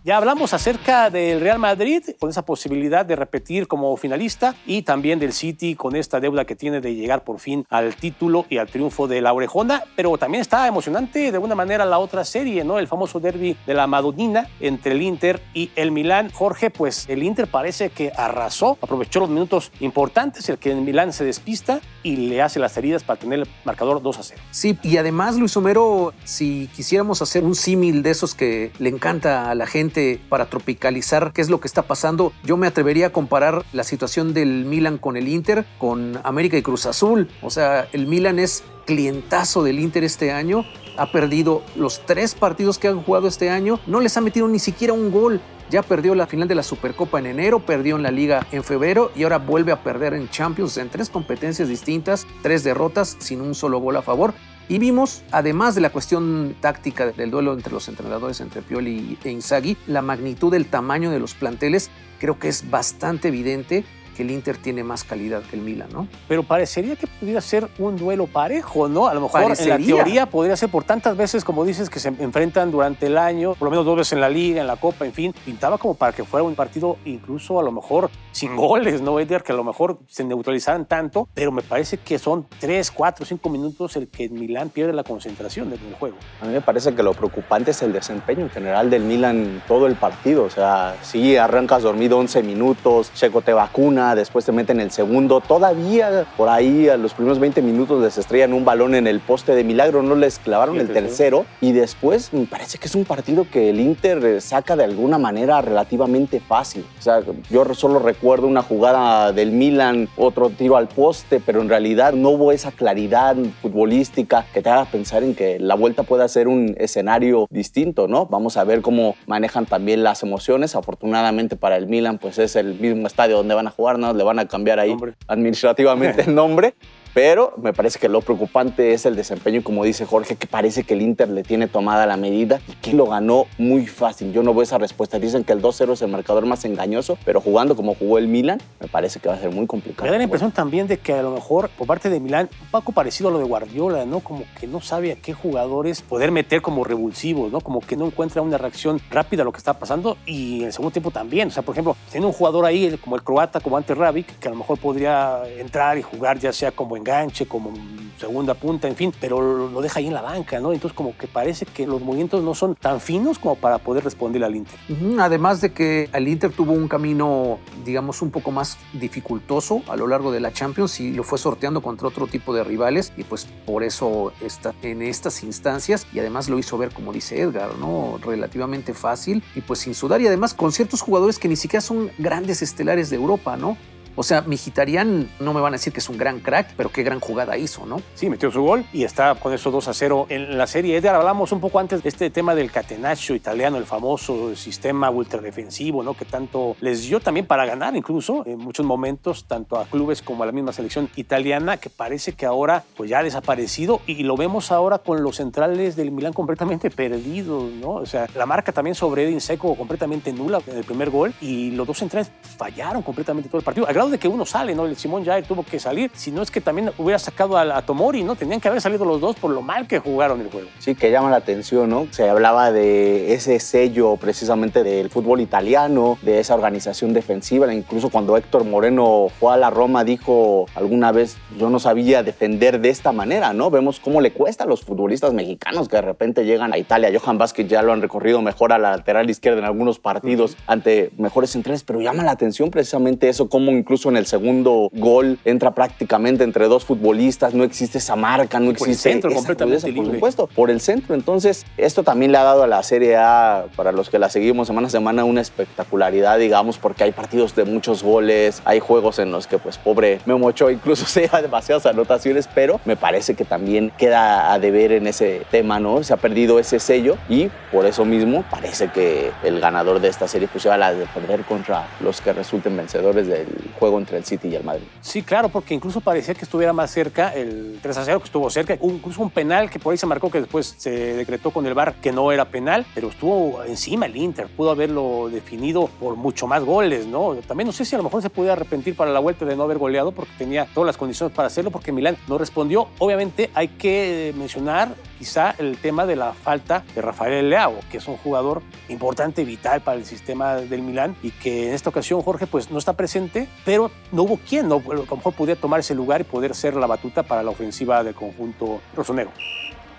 Ya 0.07 0.19
hablamos 0.19 0.55
acerca 0.55 1.11
del 1.11 1.41
Real 1.41 1.59
Madrid 1.59 2.01
con 2.21 2.31
esa 2.31 2.45
posibilidad 2.45 3.05
de 3.05 3.17
repetir 3.17 3.67
como 3.67 3.97
finalista 3.97 4.55
y 4.65 4.83
también 4.83 5.19
del 5.19 5.33
City 5.33 5.75
con 5.75 5.97
esta 5.97 6.21
deuda 6.21 6.45
que 6.45 6.55
tiene 6.55 6.81
de 6.81 6.95
llegar 6.95 7.25
por 7.25 7.41
fin 7.41 7.67
al 7.71 7.97
título 7.97 8.47
y 8.49 8.59
al 8.59 8.69
triunfo 8.69 9.09
de 9.09 9.21
la 9.21 9.33
Orejona, 9.33 9.83
pero 9.97 10.17
también 10.17 10.43
está 10.43 10.69
emocionante 10.69 11.33
de 11.33 11.37
alguna 11.37 11.57
manera 11.57 11.85
la 11.85 11.99
otra 11.99 12.25
serie, 12.25 12.63
¿no? 12.63 12.79
El 12.79 12.87
famoso 12.87 13.19
derby 13.19 13.57
de 13.67 13.75
la 13.75 13.89
Madonina 13.89 14.49
entre 14.61 14.93
el 14.93 15.03
Inter 15.03 15.43
y 15.55 15.73
el 15.75 15.91
Milán. 15.91 16.31
Jorge, 16.31 16.71
pues 16.71 17.07
el 17.09 17.25
Inter 17.25 17.49
parece 17.49 17.91
que 17.91 18.13
arrasó, 18.17 18.79
aprovechó 18.81 19.19
los 19.19 19.29
minutos 19.29 19.73
importantes, 19.81 20.49
el 20.49 20.59
que 20.59 20.71
el 20.71 20.83
Milán 20.83 21.13
se 21.13 21.25
despista 21.25 21.81
y 22.05 22.15
le 22.29 22.43
hace 22.43 22.61
las 22.61 22.77
heridas 22.77 23.03
para 23.03 23.19
tener 23.19 23.41
el 23.41 23.49
marcador 23.65 24.01
2 24.01 24.19
a 24.21 24.23
0. 24.23 24.41
Sí, 24.53 24.79
y 24.85 24.99
además 24.99 25.35
Luis 25.35 25.57
Homero, 25.57 26.15
si 26.23 26.71
quisiéramos 26.77 27.23
hacer 27.23 27.43
un 27.43 27.57
símil 27.57 28.05
de 28.05 28.11
esos 28.11 28.37
que 28.37 28.71
le 28.79 28.89
encanta 28.89 29.51
a 29.51 29.57
la 29.57 29.67
gente, 29.67 29.96
para 30.29 30.47
tropicalizar 30.47 31.33
qué 31.33 31.41
es 31.41 31.49
lo 31.49 31.61
que 31.61 31.69
está 31.69 31.83
pasando, 31.83 32.33
yo 32.45 32.57
me 32.57 32.67
atrevería 32.67 33.09
a 33.09 33.13
comparar 33.13 33.65
la 33.73 33.85
situación 33.85 34.35
del 34.35 34.65
Milan 34.65 34.99
con 34.99 35.17
el 35.17 35.29
Inter, 35.29 35.65
con 35.79 36.21
América 36.25 36.57
y 36.57 36.63
Cruz 36.63 36.87
Azul. 36.87 37.29
O 37.43 37.51
sea, 37.51 37.89
el 37.93 38.07
Milan 38.07 38.39
es 38.39 38.63
clientazo 38.85 39.65
del 39.65 39.79
Inter 39.81 40.05
este 40.05 40.33
año, 40.33 40.65
ha 40.97 41.11
perdido 41.13 41.63
los 41.75 42.05
tres 42.07 42.35
partidos 42.35 42.79
que 42.79 42.89
han 42.89 43.03
jugado 43.03 43.29
este 43.29 43.51
año, 43.51 43.81
no 43.87 44.01
les 44.01 44.17
ha 44.17 44.21
metido 44.21 44.49
ni 44.49 44.59
siquiera 44.59 44.93
un 44.93 45.11
gol. 45.11 45.41
Ya 45.69 45.83
perdió 45.83 46.15
la 46.15 46.29
final 46.29 46.47
de 46.47 46.55
la 46.55 46.63
Supercopa 46.63 47.19
en 47.19 47.27
enero, 47.27 47.59
perdió 47.59 47.97
en 47.97 48.05
la 48.05 48.13
Liga 48.13 48.47
en 48.53 48.63
febrero 48.63 49.11
y 49.17 49.25
ahora 49.25 49.39
vuelve 49.39 49.73
a 49.73 49.83
perder 49.83 50.15
en 50.15 50.29
Champions 50.31 50.77
en 50.77 50.89
tres 50.91 51.11
competencias 51.11 51.69
distintas, 51.69 52.25
tres 52.41 52.63
derrotas 52.63 53.17
sin 53.19 53.41
un 53.41 53.53
solo 53.53 53.81
gol 53.81 53.97
a 53.97 54.03
favor. 54.03 54.33
Y 54.69 54.79
vimos, 54.79 55.23
además 55.31 55.77
de 55.77 55.81
la 55.81 55.91
cuestión 55.91 56.57
táctica 56.61 57.07
del 57.07 57.31
duelo 57.31 57.53
entre 57.53 57.73
los 57.73 57.89
entrenadores, 57.89 58.41
entre 58.41 58.63
Pioli 58.63 59.17
e 59.23 59.31
Inzaghi, 59.31 59.77
la 59.87 60.03
magnitud 60.03 60.51
del 60.51 60.67
tamaño 60.67 61.13
de 61.13 61.21
los 61.21 61.35
planteles 61.35 61.89
creo 62.19 62.39
que 62.39 62.49
es 62.49 62.69
bastante 62.69 63.29
evidente 63.29 63.85
que 64.17 64.23
el 64.23 64.31
Inter 64.31 64.57
tiene 64.57 64.83
más 64.83 65.05
calidad 65.05 65.43
que 65.43 65.57
el 65.57 65.63
Milan, 65.63 65.89
¿no? 65.93 66.09
Pero 66.27 66.43
parecería 66.43 66.97
que 66.97 67.07
pudiera 67.07 67.41
ser 67.41 67.69
un 67.79 67.97
duelo 67.97 68.27
parejo, 68.27 68.89
¿no? 68.89 69.07
A 69.07 69.15
lo 69.15 69.21
mejor 69.21 69.53
en 69.59 69.69
la 69.69 69.79
teoría 69.79 70.27
podría 70.27 70.57
ser 70.57 70.71
por 70.71 70.85
tantas 70.85 71.17
veces, 71.17 71.45
como 71.45 71.65
dices, 71.65 71.91
que 71.91 72.01
se 72.01 72.09
enfrentan 72.09 72.71
durante 72.71 73.07
el 73.07 73.19
año, 73.19 73.55
por 73.55 73.67
lo 73.67 73.71
menos 73.71 73.85
dos 73.85 73.97
veces 73.97 74.15
en 74.15 74.21
la 74.21 74.29
liga, 74.29 74.61
en 74.61 74.67
la 74.67 74.77
copa, 74.77 75.05
en 75.05 75.13
fin, 75.13 75.35
pintaba 75.45 75.77
como 75.79 75.95
para 75.95 76.13
que 76.13 76.25
fuera 76.25 76.45
un 76.45 76.55
partido 76.55 76.97
incluso 77.05 77.61
a 77.61 77.63
lo 77.63 77.73
mejor 77.73 78.11
sin 78.33 78.57
goles, 78.57 79.03
¿no, 79.03 79.21
Edgar? 79.21 79.43
Que 79.43 79.53
a 79.53 79.57
lo 79.57 79.65
mejor 79.65 79.99
se 80.09 80.25
neutralizaran 80.25 80.87
tanto, 80.87 81.29
pero 81.35 81.53
me 81.53 81.63
parece 81.63 81.99
que 81.99 82.19
son 82.19 82.47
tres, 82.59 82.91
cuatro, 82.91 83.27
cinco 83.27 83.49
minutos 83.51 83.97
el 83.97 84.09
que 84.09 84.25
el 84.25 84.33
Milan 84.33 84.71
pierde 84.71 84.93
la 84.93 85.05
concentración 85.05 85.71
del 85.71 85.81
juego. 85.99 86.17
A 86.41 86.47
mí 86.47 86.53
me 86.53 86.61
parece 86.61 86.95
que 86.95 87.03
lo 87.03 87.13
preocupante 87.13 87.71
es 87.73 87.83
el 87.83 87.93
desempeño 87.93 88.43
en 88.43 88.51
general 88.51 88.91
del 88.91 89.03
Milan 89.03 89.63
todo 89.69 89.87
el 89.87 89.97
partido, 89.97 90.45
o 90.45 90.51
sea, 90.51 90.97
sí 91.03 91.37
arrancas 91.37 91.83
dormido 91.83 92.19
11 92.19 92.43
minutos, 92.43 93.13
Checo 93.15 93.43
te 93.43 93.53
vacuna, 93.53 94.06
después 94.15 94.45
te 94.45 94.53
meten 94.53 94.81
el 94.81 94.91
segundo. 94.91 95.41
Todavía 95.41 96.27
por 96.37 96.49
ahí 96.49 96.89
a 96.89 96.97
los 96.97 97.15
primeros 97.15 97.39
20 97.39 97.63
minutos 97.63 98.03
les 98.03 98.19
estrellan 98.19 98.53
un 98.53 98.65
balón 98.65 98.95
en 98.95 99.07
el 99.07 99.21
poste 99.21 99.55
de 99.55 99.65
milagro, 99.65 100.03
no 100.03 100.15
les 100.15 100.39
clavaron 100.39 100.79
el 100.79 100.93
tercero. 100.93 101.47
Y 101.61 101.73
después 101.73 102.33
me 102.33 102.47
parece 102.47 102.79
que 102.79 102.87
es 102.87 102.95
un 102.95 103.05
partido 103.05 103.47
que 103.51 103.71
el 103.71 103.81
Inter 103.81 104.41
saca 104.41 104.77
de 104.77 104.85
alguna 104.85 105.19
manera 105.19 105.61
relativamente 105.61 106.41
fácil. 106.41 106.85
O 106.99 107.03
sea, 107.03 107.23
yo 107.51 107.65
solo 107.75 107.99
recuerdo 107.99 108.47
una 108.47 108.63
jugada 108.63 109.33
del 109.33 109.53
Milan, 109.53 110.09
otro 110.17 110.51
tiro 110.51 110.77
al 110.77 110.89
poste, 110.89 111.41
pero 111.45 111.61
en 111.61 111.69
realidad 111.69 112.13
no 112.13 112.31
hubo 112.31 112.53
esa 112.53 112.73
claridad 112.73 113.37
futbolística 113.63 114.47
que 114.53 114.63
te 114.63 114.71
haga 114.71 114.85
pensar 114.85 115.23
en 115.23 115.35
que 115.35 115.59
la 115.59 115.75
vuelta 115.75 116.03
pueda 116.03 116.29
ser 116.29 116.49
un 116.49 116.75
escenario 116.79 117.47
distinto, 117.51 118.09
¿no? 118.09 118.27
Vamos 118.27 118.57
a 118.57 118.65
ver 118.65 118.83
cómo 118.83 119.17
manejan 119.27 119.67
también 119.67 120.03
las 120.03 120.23
emociones. 120.23 120.75
Afortunadamente 120.77 121.57
para 121.57 121.77
el 121.77 121.87
Milan, 121.87 122.19
pues 122.19 122.39
es 122.39 122.57
el 122.57 122.75
mismo 122.75 123.07
estadio 123.07 123.37
donde 123.37 123.55
van 123.55 123.67
a 123.67 123.71
jugar 123.71 123.96
le 123.97 124.25
van 124.25 124.39
a 124.39 124.47
cambiar 124.47 124.79
ahí 124.79 124.97
administrativamente 125.29 126.23
el 126.23 126.35
nombre. 126.35 126.75
Pero 127.17 127.55
me 127.57 127.73
parece 127.73 127.99
que 127.99 128.11
lo 128.11 128.21
preocupante 128.21 128.93
es 128.93 129.07
el 129.07 129.17
desempeño, 129.17 129.65
como 129.65 129.85
dice 129.85 130.05
Jorge, 130.05 130.37
que 130.37 130.47
parece 130.47 130.85
que 130.85 130.93
el 130.93 131.01
Inter 131.01 131.31
le 131.31 131.43
tiene 131.45 131.67
tomada 131.67 132.05
la 132.05 132.19
medida 132.19 132.61
y 132.69 132.73
que 132.73 132.93
lo 132.93 133.07
ganó 133.07 133.47
muy 133.57 133.87
fácil. 133.87 134.35
Yo 134.35 134.43
no 134.43 134.53
veo 134.53 134.65
esa 134.65 134.77
respuesta. 134.77 135.19
Dicen 135.19 135.43
que 135.43 135.55
el 135.55 135.63
2-0 135.63 135.95
es 135.95 136.03
el 136.03 136.09
marcador 136.09 136.45
más 136.45 136.67
engañoso, 136.67 137.17
pero 137.25 137.41
jugando 137.41 137.75
como 137.75 137.95
jugó 137.95 138.19
el 138.19 138.29
Milan, 138.29 138.61
me 138.81 138.89
parece 138.89 139.19
que 139.19 139.31
va 139.31 139.35
a 139.37 139.39
ser 139.39 139.51
muy 139.51 139.67
complicado. 139.67 140.05
Me 140.05 140.11
da 140.11 140.19
la 140.19 140.25
impresión 140.25 140.53
también 140.53 140.89
de 140.89 140.99
que 140.99 141.15
a 141.15 141.23
lo 141.23 141.31
mejor 141.31 141.71
por 141.71 141.87
parte 141.87 142.11
de 142.11 142.21
Milan, 142.21 142.51
un 142.61 142.71
poco 142.71 142.93
parecido 142.93 143.31
a 143.31 143.33
lo 143.33 143.39
de 143.39 143.45
Guardiola, 143.45 144.05
¿no? 144.05 144.21
Como 144.21 144.45
que 144.61 144.67
no 144.67 144.83
sabe 144.83 145.13
a 145.13 145.17
qué 145.17 145.33
jugadores 145.33 146.03
poder 146.03 146.33
meter 146.33 146.61
como 146.61 146.85
revulsivos, 146.85 147.51
¿no? 147.51 147.63
Como 147.63 147.81
que 147.81 147.97
no 147.97 148.05
encuentra 148.05 148.43
una 148.43 148.59
reacción 148.59 149.01
rápida 149.11 149.41
a 149.41 149.47
lo 149.47 149.53
que 149.53 149.59
está 149.59 149.79
pasando 149.79 150.19
y 150.27 150.59
en 150.61 150.67
el 150.67 150.73
segundo 150.75 150.93
tiempo 150.93 151.11
también. 151.11 151.49
O 151.49 151.51
sea, 151.51 151.63
por 151.63 151.75
ejemplo, 151.75 151.97
tiene 152.13 152.27
un 152.27 152.35
jugador 152.35 152.67
ahí 152.67 152.95
como 153.03 153.17
el 153.17 153.23
croata, 153.23 153.61
como 153.61 153.79
Ante 153.79 153.95
Rabic, 153.95 154.39
que 154.39 154.49
a 154.49 154.51
lo 154.51 154.59
mejor 154.59 154.79
podría 154.79 155.41
entrar 155.59 155.97
y 155.97 156.03
jugar 156.03 156.39
ya 156.39 156.53
sea 156.53 156.73
como 156.73 156.95
en 156.95 157.06
enganche, 157.07 157.47
como 157.47 157.73
segunda 158.19 158.55
punta, 158.55 158.89
en 158.89 158.97
fin, 158.97 159.13
pero 159.21 159.69
lo 159.69 159.81
deja 159.81 159.99
ahí 159.99 160.07
en 160.07 160.15
la 160.15 160.23
banca, 160.23 160.59
¿no? 160.59 160.73
Entonces 160.73 160.97
como 160.97 161.17
que 161.17 161.27
parece 161.27 161.67
que 161.67 161.87
los 161.87 162.01
movimientos 162.01 162.43
no 162.43 162.55
son 162.55 162.75
tan 162.75 163.01
finos 163.01 163.39
como 163.39 163.57
para 163.57 163.79
poder 163.79 164.05
responder 164.05 164.43
al 164.43 164.57
Inter. 164.57 164.79
Además 165.21 165.61
de 165.61 165.73
que 165.73 166.09
el 166.13 166.27
Inter 166.27 166.51
tuvo 166.51 166.73
un 166.73 166.89
camino, 166.89 167.59
digamos, 167.85 168.23
un 168.23 168.31
poco 168.31 168.51
más 168.51 168.79
dificultoso 168.95 169.83
a 169.89 169.97
lo 169.97 170.07
largo 170.07 170.33
de 170.33 170.41
la 170.41 170.53
Champions 170.53 170.99
y 171.01 171.13
lo 171.13 171.25
fue 171.25 171.39
sorteando 171.39 171.83
contra 171.83 172.09
otro 172.09 172.27
tipo 172.27 172.55
de 172.55 172.65
rivales 172.65 173.13
y 173.17 173.25
pues 173.25 173.47
por 173.67 173.83
eso 173.83 174.33
está 174.41 174.75
en 174.83 175.03
estas 175.03 175.43
instancias 175.43 176.07
y 176.13 176.19
además 176.19 176.49
lo 176.49 176.59
hizo 176.59 176.79
ver, 176.79 176.93
como 176.93 177.13
dice 177.13 177.41
Edgar, 177.41 177.77
¿no? 177.79 178.19
Relativamente 178.23 178.95
fácil 178.95 179.43
y 179.55 179.61
pues 179.61 179.81
sin 179.81 179.95
sudar 179.95 180.21
y 180.21 180.27
además 180.27 180.55
con 180.55 180.73
ciertos 180.73 181.03
jugadores 181.03 181.39
que 181.39 181.49
ni 181.49 181.57
siquiera 181.57 181.83
son 181.83 182.11
grandes 182.19 182.63
estelares 182.63 183.11
de 183.11 183.17
Europa, 183.17 183.57
¿no? 183.57 183.77
O 184.19 184.23
sea, 184.23 184.41
Migitarian 184.41 185.31
no 185.41 185.53
me 185.53 185.61
van 185.61 185.75
a 185.75 185.77
decir 185.77 185.93
que 185.93 186.01
es 186.01 186.09
un 186.09 186.17
gran 186.17 186.41
crack, 186.41 186.73
pero 186.75 186.91
qué 186.91 187.03
gran 187.03 187.21
jugada 187.21 187.57
hizo, 187.59 187.85
¿no? 187.85 188.01
Sí, 188.15 188.31
metió 188.31 188.51
su 188.51 188.63
gol 188.63 188.87
y 188.93 189.05
está 189.05 189.35
con 189.35 189.53
esos 189.53 189.71
2 189.71 189.89
a 189.89 189.95
0 189.95 190.27
en 190.31 190.57
la 190.57 190.67
serie. 190.67 190.97
Edgar, 190.97 191.15
hablamos 191.15 191.53
un 191.53 191.61
poco 191.61 191.79
antes 191.79 192.03
de 192.03 192.09
este 192.09 192.31
tema 192.31 192.55
del 192.55 192.71
catenaccio 192.71 193.35
italiano, 193.35 193.77
el 193.77 193.85
famoso 193.85 194.57
sistema 194.57 195.11
ultradefensivo, 195.11 196.03
¿no? 196.03 196.15
Que 196.15 196.25
tanto 196.25 196.77
les 196.81 197.03
dio 197.03 197.21
también 197.21 197.47
para 197.47 197.67
ganar, 197.67 197.95
incluso 197.95 198.43
en 198.47 198.59
muchos 198.59 198.87
momentos, 198.87 199.45
tanto 199.45 199.79
a 199.79 199.85
clubes 199.85 200.23
como 200.23 200.43
a 200.43 200.47
la 200.47 200.53
misma 200.53 200.73
selección 200.73 201.11
italiana, 201.17 201.77
que 201.77 201.91
parece 201.91 202.33
que 202.33 202.47
ahora 202.47 202.85
pues 202.97 203.11
ya 203.11 203.19
ha 203.19 203.23
desaparecido 203.23 204.01
y 204.07 204.23
lo 204.23 204.37
vemos 204.37 204.73
ahora 204.73 204.99
con 204.99 205.23
los 205.23 205.37
centrales 205.37 205.95
del 205.95 206.11
Milán 206.11 206.33
completamente 206.33 206.91
perdidos, 206.91 207.71
¿no? 207.73 207.91
O 207.91 208.07
sea, 208.07 208.27
la 208.35 208.47
marca 208.47 208.73
también 208.73 208.95
sobre 208.95 209.25
Edin 209.25 209.43
Seco 209.43 209.75
completamente 209.75 210.33
nula 210.33 210.61
en 210.67 210.79
el 210.79 210.85
primer 210.85 211.11
gol 211.11 211.35
y 211.43 211.73
los 211.73 211.87
dos 211.87 211.99
centrales 211.99 212.31
fallaron 212.57 213.03
completamente 213.03 213.51
todo 213.51 213.59
el 213.59 213.65
partido, 213.65 213.87
al 213.87 213.93
grado 213.93 214.06
de 214.11 214.19
que 214.19 214.29
uno 214.29 214.47
sale, 214.47 214.75
¿no? 214.75 214.87
El 214.87 214.97
Simón 214.97 215.25
Jair 215.25 215.45
tuvo 215.47 215.65
que 215.65 215.79
salir, 215.79 216.11
si 216.15 216.31
no 216.31 216.43
es 216.43 216.51
que 216.51 216.61
también 216.61 216.91
hubiera 216.99 217.19
sacado 217.19 217.57
a, 217.57 217.83
Tomori, 217.83 218.25
¿no? 218.25 218.37
Tenían 218.37 218.61
que 218.61 218.69
haber 218.69 218.81
salido 218.81 219.05
los 219.05 219.21
dos 219.21 219.37
por 219.37 219.51
lo 219.51 219.63
mal 219.63 219.87
que 219.87 219.99
jugaron 219.99 220.41
el 220.41 220.51
juego. 220.51 220.69
Sí, 220.79 220.95
que 220.95 221.11
llama 221.11 221.31
la 221.31 221.37
atención, 221.37 221.89
¿no? 221.91 222.07
Se 222.11 222.29
hablaba 222.29 222.73
de 222.73 223.35
ese 223.35 223.61
sello 223.61 224.17
precisamente 224.17 224.83
del 224.83 225.11
fútbol 225.11 225.41
italiano, 225.41 226.19
de 226.23 226.41
esa 226.41 226.55
organización 226.55 227.13
defensiva, 227.13 227.73
incluso 227.73 228.11
cuando 228.11 228.37
Héctor 228.37 228.65
Moreno 228.65 229.29
fue 229.39 229.55
a 229.55 229.57
la 229.57 229.71
Roma 229.71 230.05
dijo 230.05 230.67
alguna 230.75 231.13
vez, 231.13 231.37
yo 231.59 231.71
no 231.71 231.79
sabía 231.79 232.23
defender 232.23 232.81
de 232.81 232.91
esta 232.91 233.13
manera, 233.13 233.53
¿no? 233.53 233.71
Vemos 233.71 234.01
cómo 234.01 234.21
le 234.21 234.33
cuesta 234.33 234.65
a 234.65 234.67
los 234.67 234.83
futbolistas 234.83 235.33
mexicanos 235.33 235.89
que 235.89 235.97
de 235.97 236.03
repente 236.03 236.45
llegan 236.45 236.73
a 236.73 236.79
Italia. 236.79 237.11
Johan 237.19 237.39
Vázquez 237.39 237.69
ya 237.69 237.83
lo 237.83 237.93
han 237.93 238.03
recorrido 238.03 238.43
mejor 238.43 238.73
a 238.73 238.79
la 238.79 238.91
lateral 238.91 239.29
izquierda 239.31 239.59
en 239.59 239.65
algunos 239.65 239.99
partidos 239.99 240.57
ante 240.67 241.11
mejores 241.19 241.51
centrales, 241.51 241.85
pero 241.85 242.01
llama 242.01 242.23
la 242.23 242.33
atención 242.33 242.71
precisamente 242.71 243.29
eso, 243.29 243.49
cómo 243.49 243.73
incluso 243.73 243.96
en 244.05 244.17
el 244.17 244.27
segundo 244.27 244.91
gol 244.93 245.39
entra 245.45 245.75
prácticamente 245.75 246.45
entre 246.45 246.69
dos 246.69 246.85
futbolistas, 246.85 247.55
no 247.55 247.65
existe 247.65 247.99
esa 247.99 248.17
marca, 248.17 248.61
no 248.61 248.71
existe 248.71 248.85
por 248.85 248.89
el 248.89 248.97
centro 248.97 249.35
completamente 249.35 249.93
por 249.93 250.07
supuesto, 250.07 250.47
por 250.49 250.71
el 250.71 250.81
centro. 250.81 251.15
Entonces, 251.15 251.65
esto 251.77 252.03
también 252.03 252.33
le 252.33 252.39
ha 252.39 252.43
dado 252.43 252.63
a 252.63 252.67
la 252.67 252.83
Serie 252.83 253.17
A, 253.17 253.67
para 253.75 253.93
los 253.93 254.11
que 254.11 254.19
la 254.19 254.29
seguimos 254.29 254.67
semana 254.69 254.89
a 254.89 254.91
semana, 254.91 255.25
una 255.25 255.41
espectacularidad, 255.41 256.39
digamos, 256.39 256.79
porque 256.79 257.05
hay 257.05 257.13
partidos 257.13 257.57
de 257.57 257.65
muchos 257.65 258.03
goles, 258.03 258.63
hay 258.65 258.81
juegos 258.81 259.19
en 259.19 259.33
los 259.33 259.47
que, 259.47 259.59
pues, 259.59 259.79
pobre 259.79 260.21
Memo 260.27 260.47
Ochoa 260.47 260.73
incluso 260.73 261.07
se 261.07 261.23
lleva 261.23 261.41
demasiadas 261.41 261.87
anotaciones, 261.87 262.49
pero 262.55 262.81
me 262.85 262.97
parece 262.97 263.35
que 263.35 263.45
también 263.45 263.93
queda 263.97 264.53
a 264.53 264.59
deber 264.59 264.93
en 264.93 265.07
ese 265.07 265.43
tema, 265.51 265.81
¿no? 265.81 266.03
Se 266.03 266.13
ha 266.13 266.17
perdido 266.17 266.59
ese 266.59 266.79
sello 266.79 267.17
y 267.29 267.49
por 267.73 267.87
eso 267.87 268.05
mismo 268.05 268.45
parece 268.51 268.89
que 268.89 269.33
el 269.45 269.61
ganador 269.61 270.01
de 270.01 270.09
esta 270.09 270.29
serie 270.29 270.49
pues 270.49 270.65
lleva 270.65 270.77
la 270.77 270.93
de 270.93 271.07
perder 271.07 271.43
contra 271.43 271.87
los 272.01 272.21
que 272.21 272.33
resulten 272.33 272.77
vencedores 272.77 273.27
del 273.27 273.47
juego 273.79 273.86
entre 273.99 274.19
el 274.19 274.25
City 274.25 274.49
y 274.49 274.55
el 274.57 274.65
Madrid. 274.65 274.85
Sí, 275.01 275.23
claro, 275.23 275.49
porque 275.49 275.75
incluso 275.75 276.01
parecía 276.01 276.35
que 276.35 276.45
estuviera 276.45 276.73
más 276.73 276.91
cerca 276.91 277.33
el 277.35 277.79
3 277.83 277.99
a 277.99 278.05
0 278.05 278.19
que 278.21 278.27
estuvo 278.27 278.51
cerca, 278.51 278.77
incluso 278.83 279.23
un 279.23 279.31
penal 279.31 279.71
que 279.71 279.79
por 279.79 279.93
ahí 279.93 279.99
se 279.99 280.07
marcó 280.07 280.31
que 280.31 280.41
después 280.41 280.75
se 280.77 280.91
decretó 281.15 281.51
con 281.51 281.67
el 281.67 281.75
VAR 281.75 281.95
que 281.95 282.13
no 282.13 282.33
era 282.33 282.47
penal, 282.47 282.85
pero 282.95 283.09
estuvo 283.09 283.63
encima 283.65 284.07
el 284.07 284.17
Inter, 284.17 284.49
pudo 284.49 284.71
haberlo 284.71 285.29
definido 285.31 285.89
por 286.01 286.17
mucho 286.17 286.47
más 286.47 286.63
goles, 286.65 287.07
¿no? 287.07 287.35
También 287.47 287.67
no 287.67 287.73
sé 287.73 287.85
si 287.85 287.95
a 287.95 287.99
lo 287.99 288.05
mejor 288.05 288.23
se 288.23 288.31
puede 288.31 288.51
arrepentir 288.51 288.97
para 288.97 289.11
la 289.11 289.21
vuelta 289.21 289.45
de 289.45 289.57
no 289.57 289.65
haber 289.65 289.79
goleado 289.79 290.13
porque 290.13 290.33
tenía 290.39 290.67
todas 290.75 290.87
las 290.87 290.97
condiciones 290.97 291.35
para 291.35 291.49
hacerlo 291.49 291.71
porque 291.71 291.93
Milán 291.93 292.17
no 292.29 292.39
respondió. 292.39 292.89
Obviamente 292.99 293.51
hay 293.55 293.69
que 293.69 294.35
mencionar 294.37 294.95
quizá 295.19 295.55
el 295.59 295.79
tema 295.79 296.07
de 296.07 296.17
la 296.17 296.33
falta 296.35 296.85
de 296.95 297.03
Rafael 297.03 297.49
Leao, 297.49 297.75
que 297.91 297.99
es 297.99 298.09
un 298.09 298.17
jugador 298.17 298.63
importante, 298.89 299.45
vital 299.45 299.81
para 299.81 299.99
el 299.99 300.05
sistema 300.05 300.57
del 300.57 300.83
Milán 300.83 301.17
y 301.23 301.31
que 301.31 301.69
en 301.69 301.75
esta 301.75 301.91
ocasión 301.91 302.23
Jorge 302.23 302.47
pues 302.47 302.71
no 302.71 302.79
está 302.79 302.95
presente, 302.95 303.49
pero 303.67 303.91
no 304.13 304.23
hubo 304.23 304.39
quien, 304.39 304.69
no, 304.69 304.77
a 304.77 304.95
lo 304.95 305.03
mejor 305.03 305.35
pudiera 305.35 305.61
tomar 305.61 305.81
ese 305.81 305.97
lugar 305.97 306.21
y 306.21 306.25
poder 306.25 306.55
ser 306.55 306.77
la 306.77 306.87
batuta 306.87 307.25
para 307.25 307.43
la 307.43 307.51
ofensiva 307.51 308.05
del 308.05 308.15
conjunto 308.15 308.81
rosonero. 308.95 309.33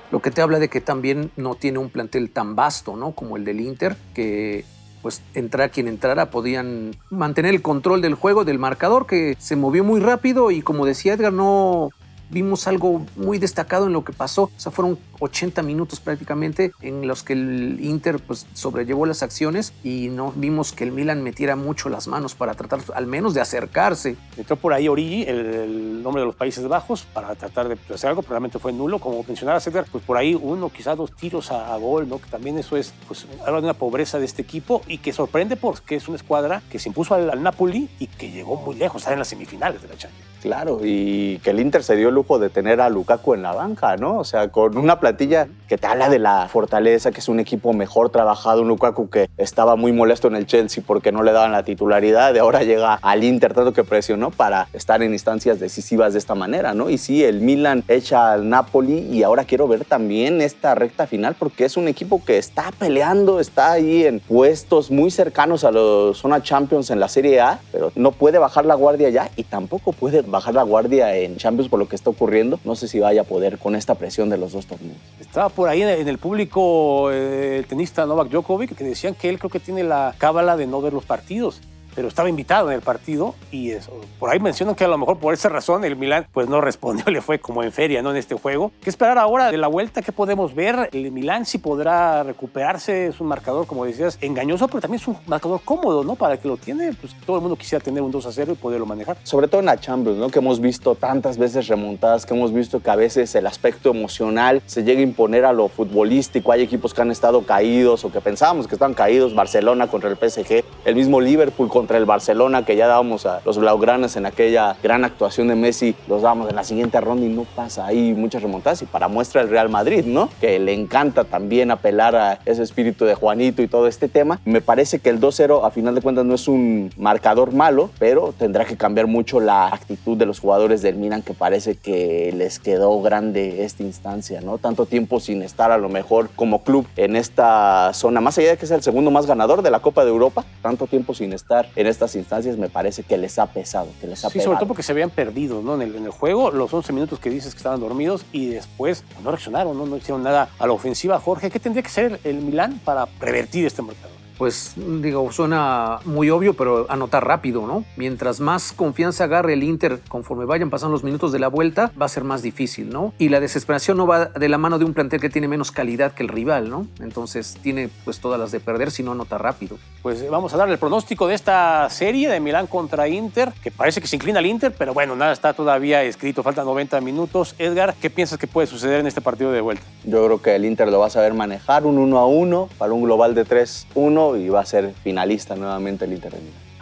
Lo 0.09 0.21
que 0.21 0.31
te 0.31 0.41
habla 0.41 0.57
de 0.57 0.69
que 0.69 0.79
también 0.79 1.31
no 1.35 1.55
tiene 1.55 1.77
un 1.77 1.89
plantel 1.89 2.31
tan 2.31 2.55
vasto, 2.55 2.95
¿no? 2.95 3.11
Como 3.11 3.35
el 3.35 3.43
del 3.43 3.59
Inter, 3.59 3.97
que 4.15 4.63
pues 5.01 5.21
entrar 5.33 5.69
quien 5.69 5.89
entrara 5.89 6.31
podían 6.31 6.95
mantener 7.09 7.53
el 7.53 7.61
control 7.61 8.01
del 8.01 8.15
juego, 8.15 8.45
del 8.45 8.57
marcador, 8.57 9.05
que 9.05 9.35
se 9.37 9.57
movió 9.57 9.83
muy 9.83 9.99
rápido 9.99 10.49
y 10.49 10.61
como 10.61 10.85
decía 10.85 11.13
Edgar, 11.13 11.33
no, 11.33 11.89
vimos 12.29 12.67
algo 12.67 13.05
muy 13.15 13.37
destacado 13.37 13.87
en 13.87 13.93
lo 13.93 14.03
que 14.03 14.13
pasó. 14.13 14.43
O 14.43 14.51
sea, 14.59 14.71
fueron 14.71 14.97
80 15.19 15.63
minutos 15.63 15.99
prácticamente 15.99 16.71
en 16.81 17.07
los 17.07 17.23
que 17.23 17.33
el 17.33 17.79
Inter 17.81 18.19
pues, 18.19 18.45
sobrellevó 18.53 19.05
las 19.05 19.23
acciones 19.23 19.73
y 19.83 20.09
no 20.09 20.31
vimos 20.35 20.73
que 20.73 20.83
el 20.83 20.91
Milan 20.91 21.23
metiera 21.23 21.55
mucho 21.55 21.89
las 21.89 22.07
manos 22.07 22.35
para 22.35 22.53
tratar 22.53 22.79
al 22.93 23.07
menos 23.07 23.33
de 23.33 23.41
acercarse. 23.41 24.15
Entró 24.37 24.55
por 24.55 24.73
ahí 24.73 24.87
Origi, 24.87 25.23
el, 25.23 26.03
nombre 26.03 26.21
de 26.21 26.27
los 26.27 26.35
Países 26.35 26.67
Bajos, 26.67 27.03
para 27.13 27.35
tratar 27.35 27.67
de 27.67 27.77
hacer 27.93 28.09
algo, 28.09 28.21
probablemente 28.21 28.59
fue 28.59 28.73
nulo. 28.73 28.99
Como 28.99 29.23
mencionaba 29.23 29.59
Cedar, 29.59 29.85
pues 29.91 30.03
por 30.03 30.17
ahí 30.17 30.35
uno, 30.35 30.69
quizás 30.69 30.97
dos 30.97 31.11
tiros 31.15 31.51
a, 31.51 31.75
gol, 31.77 32.07
¿no? 32.09 32.19
que 32.19 32.29
también 32.29 32.57
eso 32.57 32.75
es 32.77 32.93
pues, 33.07 33.27
algo 33.45 33.61
de 33.61 33.65
una 33.65 33.73
pobreza 33.73 34.19
de 34.19 34.25
este 34.25 34.41
equipo 34.41 34.81
y 34.87 34.97
que 34.97 35.13
sorprende 35.13 35.55
porque 35.55 35.95
es 35.95 36.07
una 36.07 36.17
escuadra 36.17 36.61
que 36.71 36.79
se 36.79 36.89
impuso 36.89 37.13
al, 37.13 37.29
al 37.29 37.43
Napoli 37.43 37.89
y 37.99 38.07
que 38.07 38.31
llegó 38.31 38.55
muy 38.55 38.75
lejos, 38.75 39.01
está 39.01 39.13
en 39.13 39.19
las 39.19 39.27
semifinales 39.27 39.81
de 39.81 39.87
la 39.87 39.97
Champions. 39.97 40.26
Claro, 40.41 40.81
y 40.83 41.39
que 41.39 41.49
el 41.49 41.59
Inter 41.59 41.83
se 41.83 41.95
dio 41.95 42.09
el 42.09 42.15
lujo 42.15 42.37
de 42.37 42.49
tener 42.49 42.79
a 42.79 42.89
Lukaku 42.89 43.33
en 43.33 43.41
la 43.41 43.53
banca, 43.53 43.97
¿no? 43.97 44.17
O 44.19 44.23
sea, 44.23 44.49
con 44.49 44.77
una 44.77 44.99
plantilla 44.99 45.47
que 45.67 45.77
te 45.77 45.87
habla 45.87 46.09
de 46.09 46.19
la 46.19 46.47
fortaleza, 46.47 47.11
que 47.11 47.19
es 47.19 47.27
un 47.27 47.39
equipo 47.39 47.73
mejor 47.73 48.09
trabajado, 48.11 48.61
un 48.61 48.67
Lukaku 48.67 49.09
que 49.09 49.29
estaba 49.37 49.75
muy 49.75 49.91
molesto 49.91 50.27
en 50.27 50.35
el 50.35 50.45
Chelsea 50.45 50.83
porque 50.85 51.11
no 51.11 51.23
le 51.23 51.31
daban 51.31 51.51
la 51.51 51.63
titularidad, 51.63 52.33
de 52.33 52.39
ahora 52.39 52.63
llega 52.63 52.99
al 53.01 53.23
Inter, 53.23 53.53
tanto 53.53 53.73
que 53.73 53.83
presionó 53.83 54.29
para 54.29 54.67
estar 54.73 55.01
en 55.01 55.13
instancias 55.13 55.59
decisivas 55.59 56.13
de 56.13 56.19
esta 56.19 56.35
manera, 56.35 56.73
¿no? 56.73 56.89
Y 56.89 56.97
sí, 56.99 57.23
el 57.23 57.41
Milan 57.41 57.83
echa 57.87 58.33
al 58.33 58.47
Napoli 58.47 58.99
y 59.11 59.23
ahora 59.23 59.43
quiero 59.43 59.67
ver 59.67 59.85
también 59.85 60.41
esta 60.41 60.75
recta 60.75 61.07
final 61.07 61.35
porque 61.37 61.65
es 61.65 61.77
un 61.77 61.87
equipo 61.87 62.23
que 62.23 62.37
está 62.37 62.71
peleando, 62.77 63.39
está 63.39 63.71
ahí 63.71 64.05
en 64.05 64.19
puestos 64.19 64.91
muy 64.91 65.09
cercanos 65.09 65.63
a 65.63 65.71
los 65.71 66.17
zona 66.17 66.43
Champions 66.43 66.91
en 66.91 66.99
la 66.99 67.07
Serie 67.07 67.41
A, 67.41 67.59
pero 67.71 67.91
no 67.95 68.11
puede 68.11 68.37
bajar 68.37 68.65
la 68.65 68.75
guardia 68.75 69.09
ya 69.09 69.31
y 69.35 69.43
tampoco 69.43 69.93
puede 69.93 70.26
bajar 70.27 70.53
la 70.53 70.63
guardia 70.63 71.15
en 71.15 71.37
Champions 71.37 71.69
por 71.69 71.79
lo 71.79 71.87
que 71.87 71.95
está 71.95 72.09
ocurriendo. 72.09 72.59
No 72.63 72.75
sé 72.75 72.87
si 72.87 72.99
vaya 72.99 73.21
a 73.21 73.23
poder 73.23 73.57
con 73.57 73.75
esta 73.75 73.95
presión 73.95 74.29
de 74.29 74.37
los 74.37 74.53
dos 74.53 74.65
torneos. 74.65 74.97
Estaba 75.19 75.49
por 75.49 75.69
ahí 75.69 75.81
en 75.81 76.07
el 76.07 76.17
público 76.17 77.11
eh, 77.11 77.57
el 77.57 77.65
tenista 77.65 78.05
Novak 78.05 78.29
Djokovic 78.29 78.75
que 78.75 78.83
decían 78.83 79.15
que 79.15 79.29
él 79.29 79.39
creo 79.39 79.49
que 79.49 79.59
tiene 79.59 79.83
la 79.83 80.15
cábala 80.17 80.57
de 80.57 80.67
no 80.67 80.81
ver 80.81 80.93
los 80.93 81.05
partidos 81.05 81.61
pero 81.97 82.09
estaba 82.09 82.29
invitado 82.29 82.69
en 82.69 82.75
el 82.75 82.81
partido 82.83 83.33
y 83.51 83.71
eso, 83.71 83.91
por 84.19 84.29
ahí 84.29 84.39
mencionan 84.39 84.75
que 84.75 84.83
a 84.83 84.87
lo 84.87 84.99
mejor 84.99 85.17
por 85.17 85.33
esa 85.33 85.49
razón 85.49 85.83
el 85.83 85.95
Milán 85.95 86.27
pues 86.31 86.47
no 86.47 86.61
respondió, 86.61 87.05
le 87.11 87.21
fue 87.21 87.39
como 87.39 87.63
en 87.63 87.71
feria, 87.71 88.03
¿no? 88.03 88.11
En 88.11 88.17
este 88.17 88.35
juego. 88.35 88.71
¿Qué 88.81 88.91
esperar 88.91 89.17
ahora 89.17 89.49
de 89.49 89.57
la 89.57 89.67
vuelta? 89.67 90.03
¿Qué 90.03 90.11
podemos 90.11 90.53
ver? 90.53 90.89
El 90.93 91.11
Milán 91.11 91.47
si 91.47 91.57
podrá 91.57 92.21
recuperarse, 92.21 93.07
es 93.07 93.19
un 93.19 93.25
marcador, 93.25 93.65
como 93.65 93.83
decías, 93.83 94.19
engañoso, 94.21 94.67
pero 94.67 94.79
también 94.81 95.01
es 95.01 95.07
un 95.07 95.17
marcador 95.25 95.59
cómodo, 95.65 96.03
¿no? 96.03 96.13
Para 96.13 96.37
que 96.37 96.47
lo 96.47 96.57
tiene, 96.57 96.93
pues 96.93 97.15
todo 97.25 97.37
el 97.37 97.41
mundo 97.41 97.55
quisiera 97.55 97.83
tener 97.83 98.03
un 98.03 98.11
2 98.11 98.27
a 98.27 98.31
0 98.31 98.51
y 98.51 98.55
poderlo 98.57 98.85
manejar. 98.85 99.17
Sobre 99.23 99.47
todo 99.47 99.61
en 99.61 99.65
la 99.65 99.79
Champions, 99.79 100.19
¿no? 100.19 100.29
Que 100.29 100.37
hemos 100.37 100.59
visto 100.59 100.93
tantas 100.93 101.39
veces 101.39 101.67
remontadas, 101.67 102.27
que 102.27 102.35
hemos 102.35 102.53
visto 102.53 102.79
que 102.79 102.91
a 102.91 102.95
veces 102.95 103.33
el 103.33 103.47
aspecto 103.47 103.89
emocional 103.89 104.61
se 104.67 104.83
llega 104.83 104.99
a 104.99 105.03
imponer 105.03 105.45
a 105.45 105.51
lo 105.51 105.67
futbolístico. 105.67 106.51
Hay 106.51 106.61
equipos 106.61 106.93
que 106.93 107.01
han 107.01 107.09
estado 107.09 107.41
caídos 107.41 108.05
o 108.05 108.11
que 108.11 108.21
pensábamos 108.21 108.67
que 108.67 108.75
estaban 108.75 108.93
caídos, 108.93 109.33
Barcelona 109.33 109.87
contra 109.87 110.11
el 110.11 110.17
PSG, 110.17 110.63
el 110.85 110.95
mismo 110.95 111.19
Liverpool 111.19 111.69
contra 111.69 111.86
contra 111.87 111.99
el 111.99 112.05
Barcelona, 112.05 112.65
que 112.65 112.75
ya 112.75 112.85
dábamos 112.85 113.25
a 113.25 113.39
los 113.45 113.57
Blaugranas 113.57 114.17
en 114.17 114.25
aquella 114.25 114.75
gran 114.83 115.05
actuación 115.05 115.47
de 115.47 115.55
Messi, 115.55 115.95
los 116.09 116.21
dábamos 116.21 116.49
en 116.49 116.57
la 116.57 116.65
siguiente 116.65 116.99
ronda 116.99 117.25
y 117.25 117.29
no 117.29 117.45
pasa 117.55 117.85
ahí 117.85 118.13
muchas 118.13 118.41
remontadas. 118.41 118.81
Y 118.81 118.85
para 118.85 119.07
muestra 119.07 119.41
el 119.41 119.47
Real 119.47 119.69
Madrid, 119.69 120.03
¿no? 120.05 120.27
Que 120.41 120.59
le 120.59 120.73
encanta 120.73 121.23
también 121.23 121.71
apelar 121.71 122.13
a 122.17 122.39
ese 122.43 122.61
espíritu 122.61 123.05
de 123.05 123.15
Juanito 123.15 123.61
y 123.61 123.69
todo 123.69 123.87
este 123.87 124.09
tema. 124.09 124.41
Me 124.43 124.59
parece 124.59 124.99
que 124.99 125.09
el 125.09 125.21
2-0 125.21 125.65
a 125.65 125.71
final 125.71 125.95
de 125.95 126.01
cuentas 126.01 126.25
no 126.25 126.35
es 126.35 126.49
un 126.49 126.91
marcador 126.97 127.53
malo, 127.53 127.89
pero 127.99 128.33
tendrá 128.37 128.65
que 128.65 128.75
cambiar 128.75 129.07
mucho 129.07 129.39
la 129.39 129.67
actitud 129.67 130.17
de 130.17 130.25
los 130.25 130.41
jugadores 130.41 130.81
del 130.81 130.97
Milan, 130.97 131.21
que 131.21 131.33
parece 131.33 131.75
que 131.75 132.33
les 132.35 132.59
quedó 132.59 133.01
grande 133.01 133.63
esta 133.63 133.83
instancia, 133.83 134.41
¿no? 134.41 134.57
Tanto 134.57 134.87
tiempo 134.87 135.21
sin 135.21 135.41
estar 135.41 135.71
a 135.71 135.77
lo 135.77 135.87
mejor 135.87 136.31
como 136.35 136.63
club 136.63 136.85
en 136.97 137.15
esta 137.15 137.93
zona, 137.93 138.19
más 138.19 138.37
allá 138.37 138.49
de 138.49 138.57
que 138.57 138.65
es 138.65 138.71
el 138.71 138.83
segundo 138.83 139.09
más 139.09 139.25
ganador 139.25 139.61
de 139.61 139.71
la 139.71 139.79
Copa 139.79 140.03
de 140.03 140.09
Europa, 140.09 140.43
tanto 140.61 140.85
tiempo 140.85 141.13
sin 141.13 141.31
estar 141.31 141.69
en 141.77 141.85
estas 141.85 142.15
instancias 142.15 142.57
me 142.57 142.69
parece 142.69 143.03
que 143.03 143.17
les 143.17 143.37
ha 143.37 143.45
pesado, 143.45 143.87
que 144.01 144.07
les 144.07 144.25
ha 144.25 144.31
Sí, 144.31 144.39
sobre 144.39 144.57
todo 144.57 144.67
porque 144.67 144.81
se 144.81 144.91
habían 144.91 145.11
perdido 145.11 145.61
¿no? 145.61 145.75
en, 145.75 145.83
el, 145.83 145.95
en 145.95 146.05
el 146.05 146.11
juego, 146.11 146.49
los 146.49 146.73
11 146.73 146.91
minutos 146.91 147.19
que 147.19 147.29
dices 147.29 147.53
que 147.53 147.57
estaban 147.57 147.79
dormidos 147.79 148.25
y 148.31 148.47
después 148.47 149.03
no 149.23 149.29
reaccionaron, 149.29 149.77
¿no? 149.77 149.85
no 149.85 149.95
hicieron 149.95 150.23
nada 150.23 150.49
a 150.57 150.65
la 150.65 150.73
ofensiva. 150.73 151.19
Jorge, 151.19 151.51
¿qué 151.51 151.59
tendría 151.59 151.83
que 151.83 151.89
ser 151.89 152.19
el 152.23 152.37
Milán 152.37 152.81
para 152.83 153.07
revertir 153.19 153.67
este 153.67 153.83
mercado? 153.83 154.16
Pues 154.37 154.73
digo, 154.75 155.31
suena 155.31 155.99
muy 156.05 156.29
obvio, 156.29 156.53
pero 156.53 156.85
anotar 156.89 157.25
rápido, 157.25 157.65
¿no? 157.67 157.83
Mientras 157.95 158.39
más 158.39 158.71
confianza 158.71 159.25
agarre 159.25 159.53
el 159.53 159.63
Inter 159.63 159.99
conforme 160.07 160.45
vayan 160.45 160.69
pasando 160.69 160.93
los 160.93 161.03
minutos 161.03 161.31
de 161.31 161.39
la 161.39 161.47
vuelta, 161.47 161.91
va 161.99 162.05
a 162.05 162.09
ser 162.09 162.23
más 162.23 162.41
difícil, 162.41 162.89
¿no? 162.89 163.13
Y 163.17 163.29
la 163.29 163.39
desesperación 163.39 163.97
no 163.97 164.07
va 164.07 164.25
de 164.25 164.49
la 164.49 164.57
mano 164.57 164.79
de 164.79 164.85
un 164.85 164.93
plantel 164.93 165.19
que 165.19 165.29
tiene 165.29 165.47
menos 165.47 165.71
calidad 165.71 166.13
que 166.13 166.23
el 166.23 166.29
rival, 166.29 166.69
¿no? 166.69 166.87
Entonces 166.99 167.57
tiene 167.61 167.89
pues 168.05 168.19
todas 168.19 168.39
las 168.39 168.51
de 168.51 168.59
perder 168.59 168.91
si 168.91 169.03
no 169.03 169.11
anota 169.11 169.37
rápido. 169.37 169.77
Pues 170.01 170.29
vamos 170.29 170.53
a 170.53 170.57
darle 170.57 170.73
el 170.73 170.79
pronóstico 170.79 171.27
de 171.27 171.35
esta 171.35 171.89
serie 171.89 172.29
de 172.29 172.39
Milán 172.39 172.67
contra 172.67 173.07
Inter, 173.07 173.51
que 173.63 173.71
parece 173.71 174.01
que 174.01 174.07
se 174.07 174.15
inclina 174.15 174.39
al 174.39 174.45
Inter, 174.45 174.73
pero 174.77 174.93
bueno, 174.93 175.15
nada 175.15 175.33
está 175.33 175.53
todavía 175.53 176.03
escrito, 176.03 176.43
faltan 176.43 176.65
90 176.65 177.01
minutos. 177.01 177.55
Edgar, 177.57 177.95
¿qué 177.99 178.09
piensas 178.09 178.37
que 178.37 178.47
puede 178.47 178.67
suceder 178.67 178.99
en 178.99 179.07
este 179.07 179.21
partido 179.21 179.51
de 179.51 179.61
vuelta? 179.61 179.83
Yo 180.03 180.23
creo 180.25 180.41
que 180.41 180.55
el 180.55 180.65
Inter 180.65 180.89
lo 180.89 180.99
va 180.99 181.07
a 181.07 181.09
saber 181.09 181.33
manejar, 181.33 181.85
un 181.85 181.97
1 181.97 182.17
a 182.17 182.27
1 182.27 182.69
para 182.77 182.93
un 182.93 183.03
global 183.03 183.35
de 183.35 183.45
3-1 183.45 184.26
y 184.35 184.49
va 184.49 184.61
a 184.61 184.65
ser 184.65 184.93
finalista 185.03 185.55
nuevamente 185.55 186.05
el 186.05 186.13
Inter. 186.13 186.33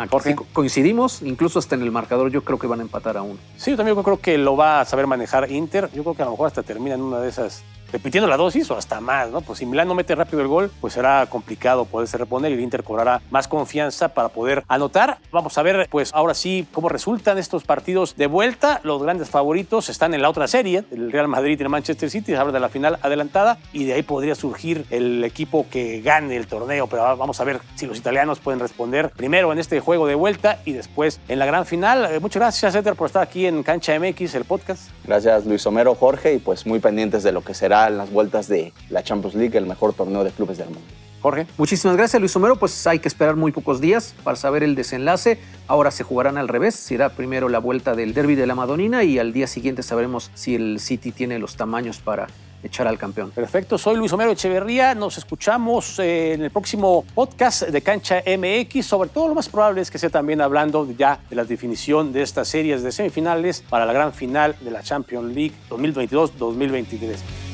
Jorge. 0.10 0.36
coincidimos, 0.52 1.22
incluso 1.22 1.60
hasta 1.60 1.76
en 1.76 1.82
el 1.82 1.92
marcador 1.92 2.32
yo 2.32 2.44
creo 2.44 2.60
que 2.60 2.68
van 2.68 2.80
a 2.80 2.84
empatar 2.84 3.18
a 3.18 3.22
uno. 3.22 3.38
Sí, 3.58 3.72
yo 3.72 3.78
también 3.78 4.02
creo 4.02 4.20
que 4.20 4.38
lo 4.38 4.58
va 4.58 4.82
a 4.82 4.86
saber 4.86 5.08
manejar 5.08 5.52
Inter. 5.52 5.90
Yo 5.94 6.04
creo 6.04 6.16
que 6.16 6.22
a 6.22 6.26
lo 6.26 6.32
mejor 6.32 6.48
hasta 6.48 6.64
termina 6.64 6.96
en 6.96 7.02
una 7.02 7.20
de 7.20 7.30
esas 7.30 7.64
repitiendo 7.96 8.28
la 8.28 8.36
dosis 8.36 8.70
o 8.72 8.78
hasta 8.78 9.00
más, 9.00 9.30
¿no? 9.32 9.40
Pues 9.40 9.60
si 9.60 9.66
Milán 9.66 9.88
no 9.88 9.96
mete 9.96 10.16
rápido 10.16 10.42
el 10.42 10.50
gol, 10.50 10.70
pues 10.82 10.94
será 10.94 11.26
complicado 11.28 11.86
poderse 11.86 12.18
reponer 12.18 12.52
y 12.52 12.56
el 12.56 12.60
Inter 12.60 12.84
cobrará 12.84 13.22
más 13.32 13.48
confianza 13.48 14.10
para 14.10 14.28
poder 14.28 14.66
anotar. 14.68 15.20
Vamos 15.32 15.58
a 15.58 15.64
ver, 15.64 15.88
pues 15.90 16.14
ahora 16.14 16.34
sí, 16.34 16.68
cómo 16.74 16.90
resultan 16.90 17.38
estos 17.38 17.64
partidos 17.64 18.18
de 18.18 18.28
vuelta. 18.28 18.82
Los 18.84 19.02
grandes 19.02 19.30
favoritos 19.30 19.88
están 19.88 20.14
en 20.14 20.22
la 20.22 20.30
otra 20.30 20.50
serie, 20.50 20.84
el 20.92 21.10
Real 21.10 21.30
Madrid 21.30 21.58
y 21.58 21.64
el 21.64 21.70
Manchester 21.70 22.10
City, 22.10 22.34
se 22.34 22.38
habla 22.38 22.52
de 22.52 22.60
la 22.60 22.68
final 22.68 23.00
adelantada 23.02 23.60
y 23.72 23.86
de 23.86 23.94
ahí 23.94 24.04
podría 24.04 24.36
surgir 24.36 24.86
el 24.90 25.24
equipo 25.24 25.66
que 25.72 26.02
gane 26.02 26.36
el 26.36 26.48
torneo, 26.48 26.88
pero 26.88 27.16
vamos 27.16 27.40
a 27.40 27.46
ver 27.46 27.62
si 27.76 27.88
los 27.88 27.98
italianos 27.98 28.40
pueden 28.40 28.60
responder 28.60 29.10
primero 29.12 29.54
en 29.54 29.60
este 29.60 29.80
juego 29.80 30.06
de 30.06 30.16
vuelta 30.16 30.60
y 30.66 30.74
después 30.74 31.22
en 31.30 31.40
la 31.40 31.46
gran 31.46 31.66
final. 31.66 32.12
Eh, 32.12 32.20
muchas 32.20 32.42
gracias, 32.42 32.76
Edgar, 32.76 32.96
por 32.96 33.08
estar 33.08 33.24
aquí 33.24 33.46
en 33.46 33.64
Cancha 33.64 33.98
MX, 33.98 34.36
el 34.36 34.44
podcast. 34.44 34.90
Gracias, 35.06 35.46
Luis 35.46 35.66
Homero, 35.66 35.96
Jorge, 35.96 36.34
y 36.34 36.40
pues 36.40 36.66
muy 36.66 36.80
pendientes 36.80 37.24
de 37.24 37.32
lo 37.32 37.42
que 37.42 37.54
será 37.54 37.85
en 37.88 37.98
las 37.98 38.12
vueltas 38.12 38.48
de 38.48 38.74
la 38.90 39.04
Champions 39.04 39.36
League, 39.36 39.58
el 39.58 39.66
mejor 39.66 39.94
torneo 39.94 40.24
de 40.24 40.32
clubes 40.32 40.58
del 40.58 40.68
mundo. 40.68 40.82
Jorge. 41.26 41.48
Muchísimas 41.58 41.98
gracias, 41.98 42.20
Luis 42.20 42.36
Homero. 42.36 42.56
Pues 42.56 42.86
hay 42.86 43.00
que 43.00 43.08
esperar 43.08 43.36
muy 43.36 43.52
pocos 43.52 43.82
días 43.82 44.14
para 44.24 44.36
saber 44.38 44.62
el 44.62 44.76
desenlace. 44.76 45.40
Ahora 45.68 45.90
se 45.90 46.04
jugarán 46.04 46.38
al 46.38 46.48
revés. 46.48 46.76
Será 46.76 47.10
primero 47.10 47.50
la 47.50 47.58
vuelta 47.58 47.96
del 47.96 48.14
derby 48.14 48.36
de 48.36 48.46
la 48.46 48.54
Madonina 48.54 49.04
y 49.04 49.18
al 49.18 49.34
día 49.34 49.48
siguiente 49.48 49.82
sabremos 49.82 50.30
si 50.36 50.54
el 50.54 50.80
City 50.80 51.12
tiene 51.12 51.40
los 51.40 51.56
tamaños 51.56 51.98
para 51.98 52.28
echar 52.62 52.88
al 52.88 53.00
campeón. 53.00 53.32
Perfecto, 53.32 53.80
soy 53.80 53.96
Luis 53.96 54.14
Homero 54.14 54.32
Echeverría. 54.32 54.94
Nos 54.94 55.18
escuchamos 55.18 55.98
eh, 56.00 56.34
en 56.34 56.44
el 56.44 56.52
próximo 56.52 57.04
podcast 57.16 57.64
de 57.64 57.82
Cancha 57.82 58.22
MX. 58.26 58.86
Sobre 58.86 59.10
todo, 59.10 59.28
lo 59.28 59.34
más 59.34 59.50
probable 59.50 59.82
es 59.82 59.90
que 59.90 59.98
sea 59.98 60.12
también 60.12 60.42
hablando 60.42 60.88
ya 60.96 61.20
de 61.28 61.36
la 61.36 61.44
definición 61.44 62.14
de 62.14 62.22
estas 62.22 62.48
series 62.48 62.84
de 62.84 62.92
semifinales 62.92 63.64
para 63.68 63.86
la 63.86 63.94
gran 63.94 64.14
final 64.14 64.56
de 64.62 64.70
la 64.70 64.84
Champions 64.84 65.34
League 65.34 65.56
2022-2023. 65.70 67.45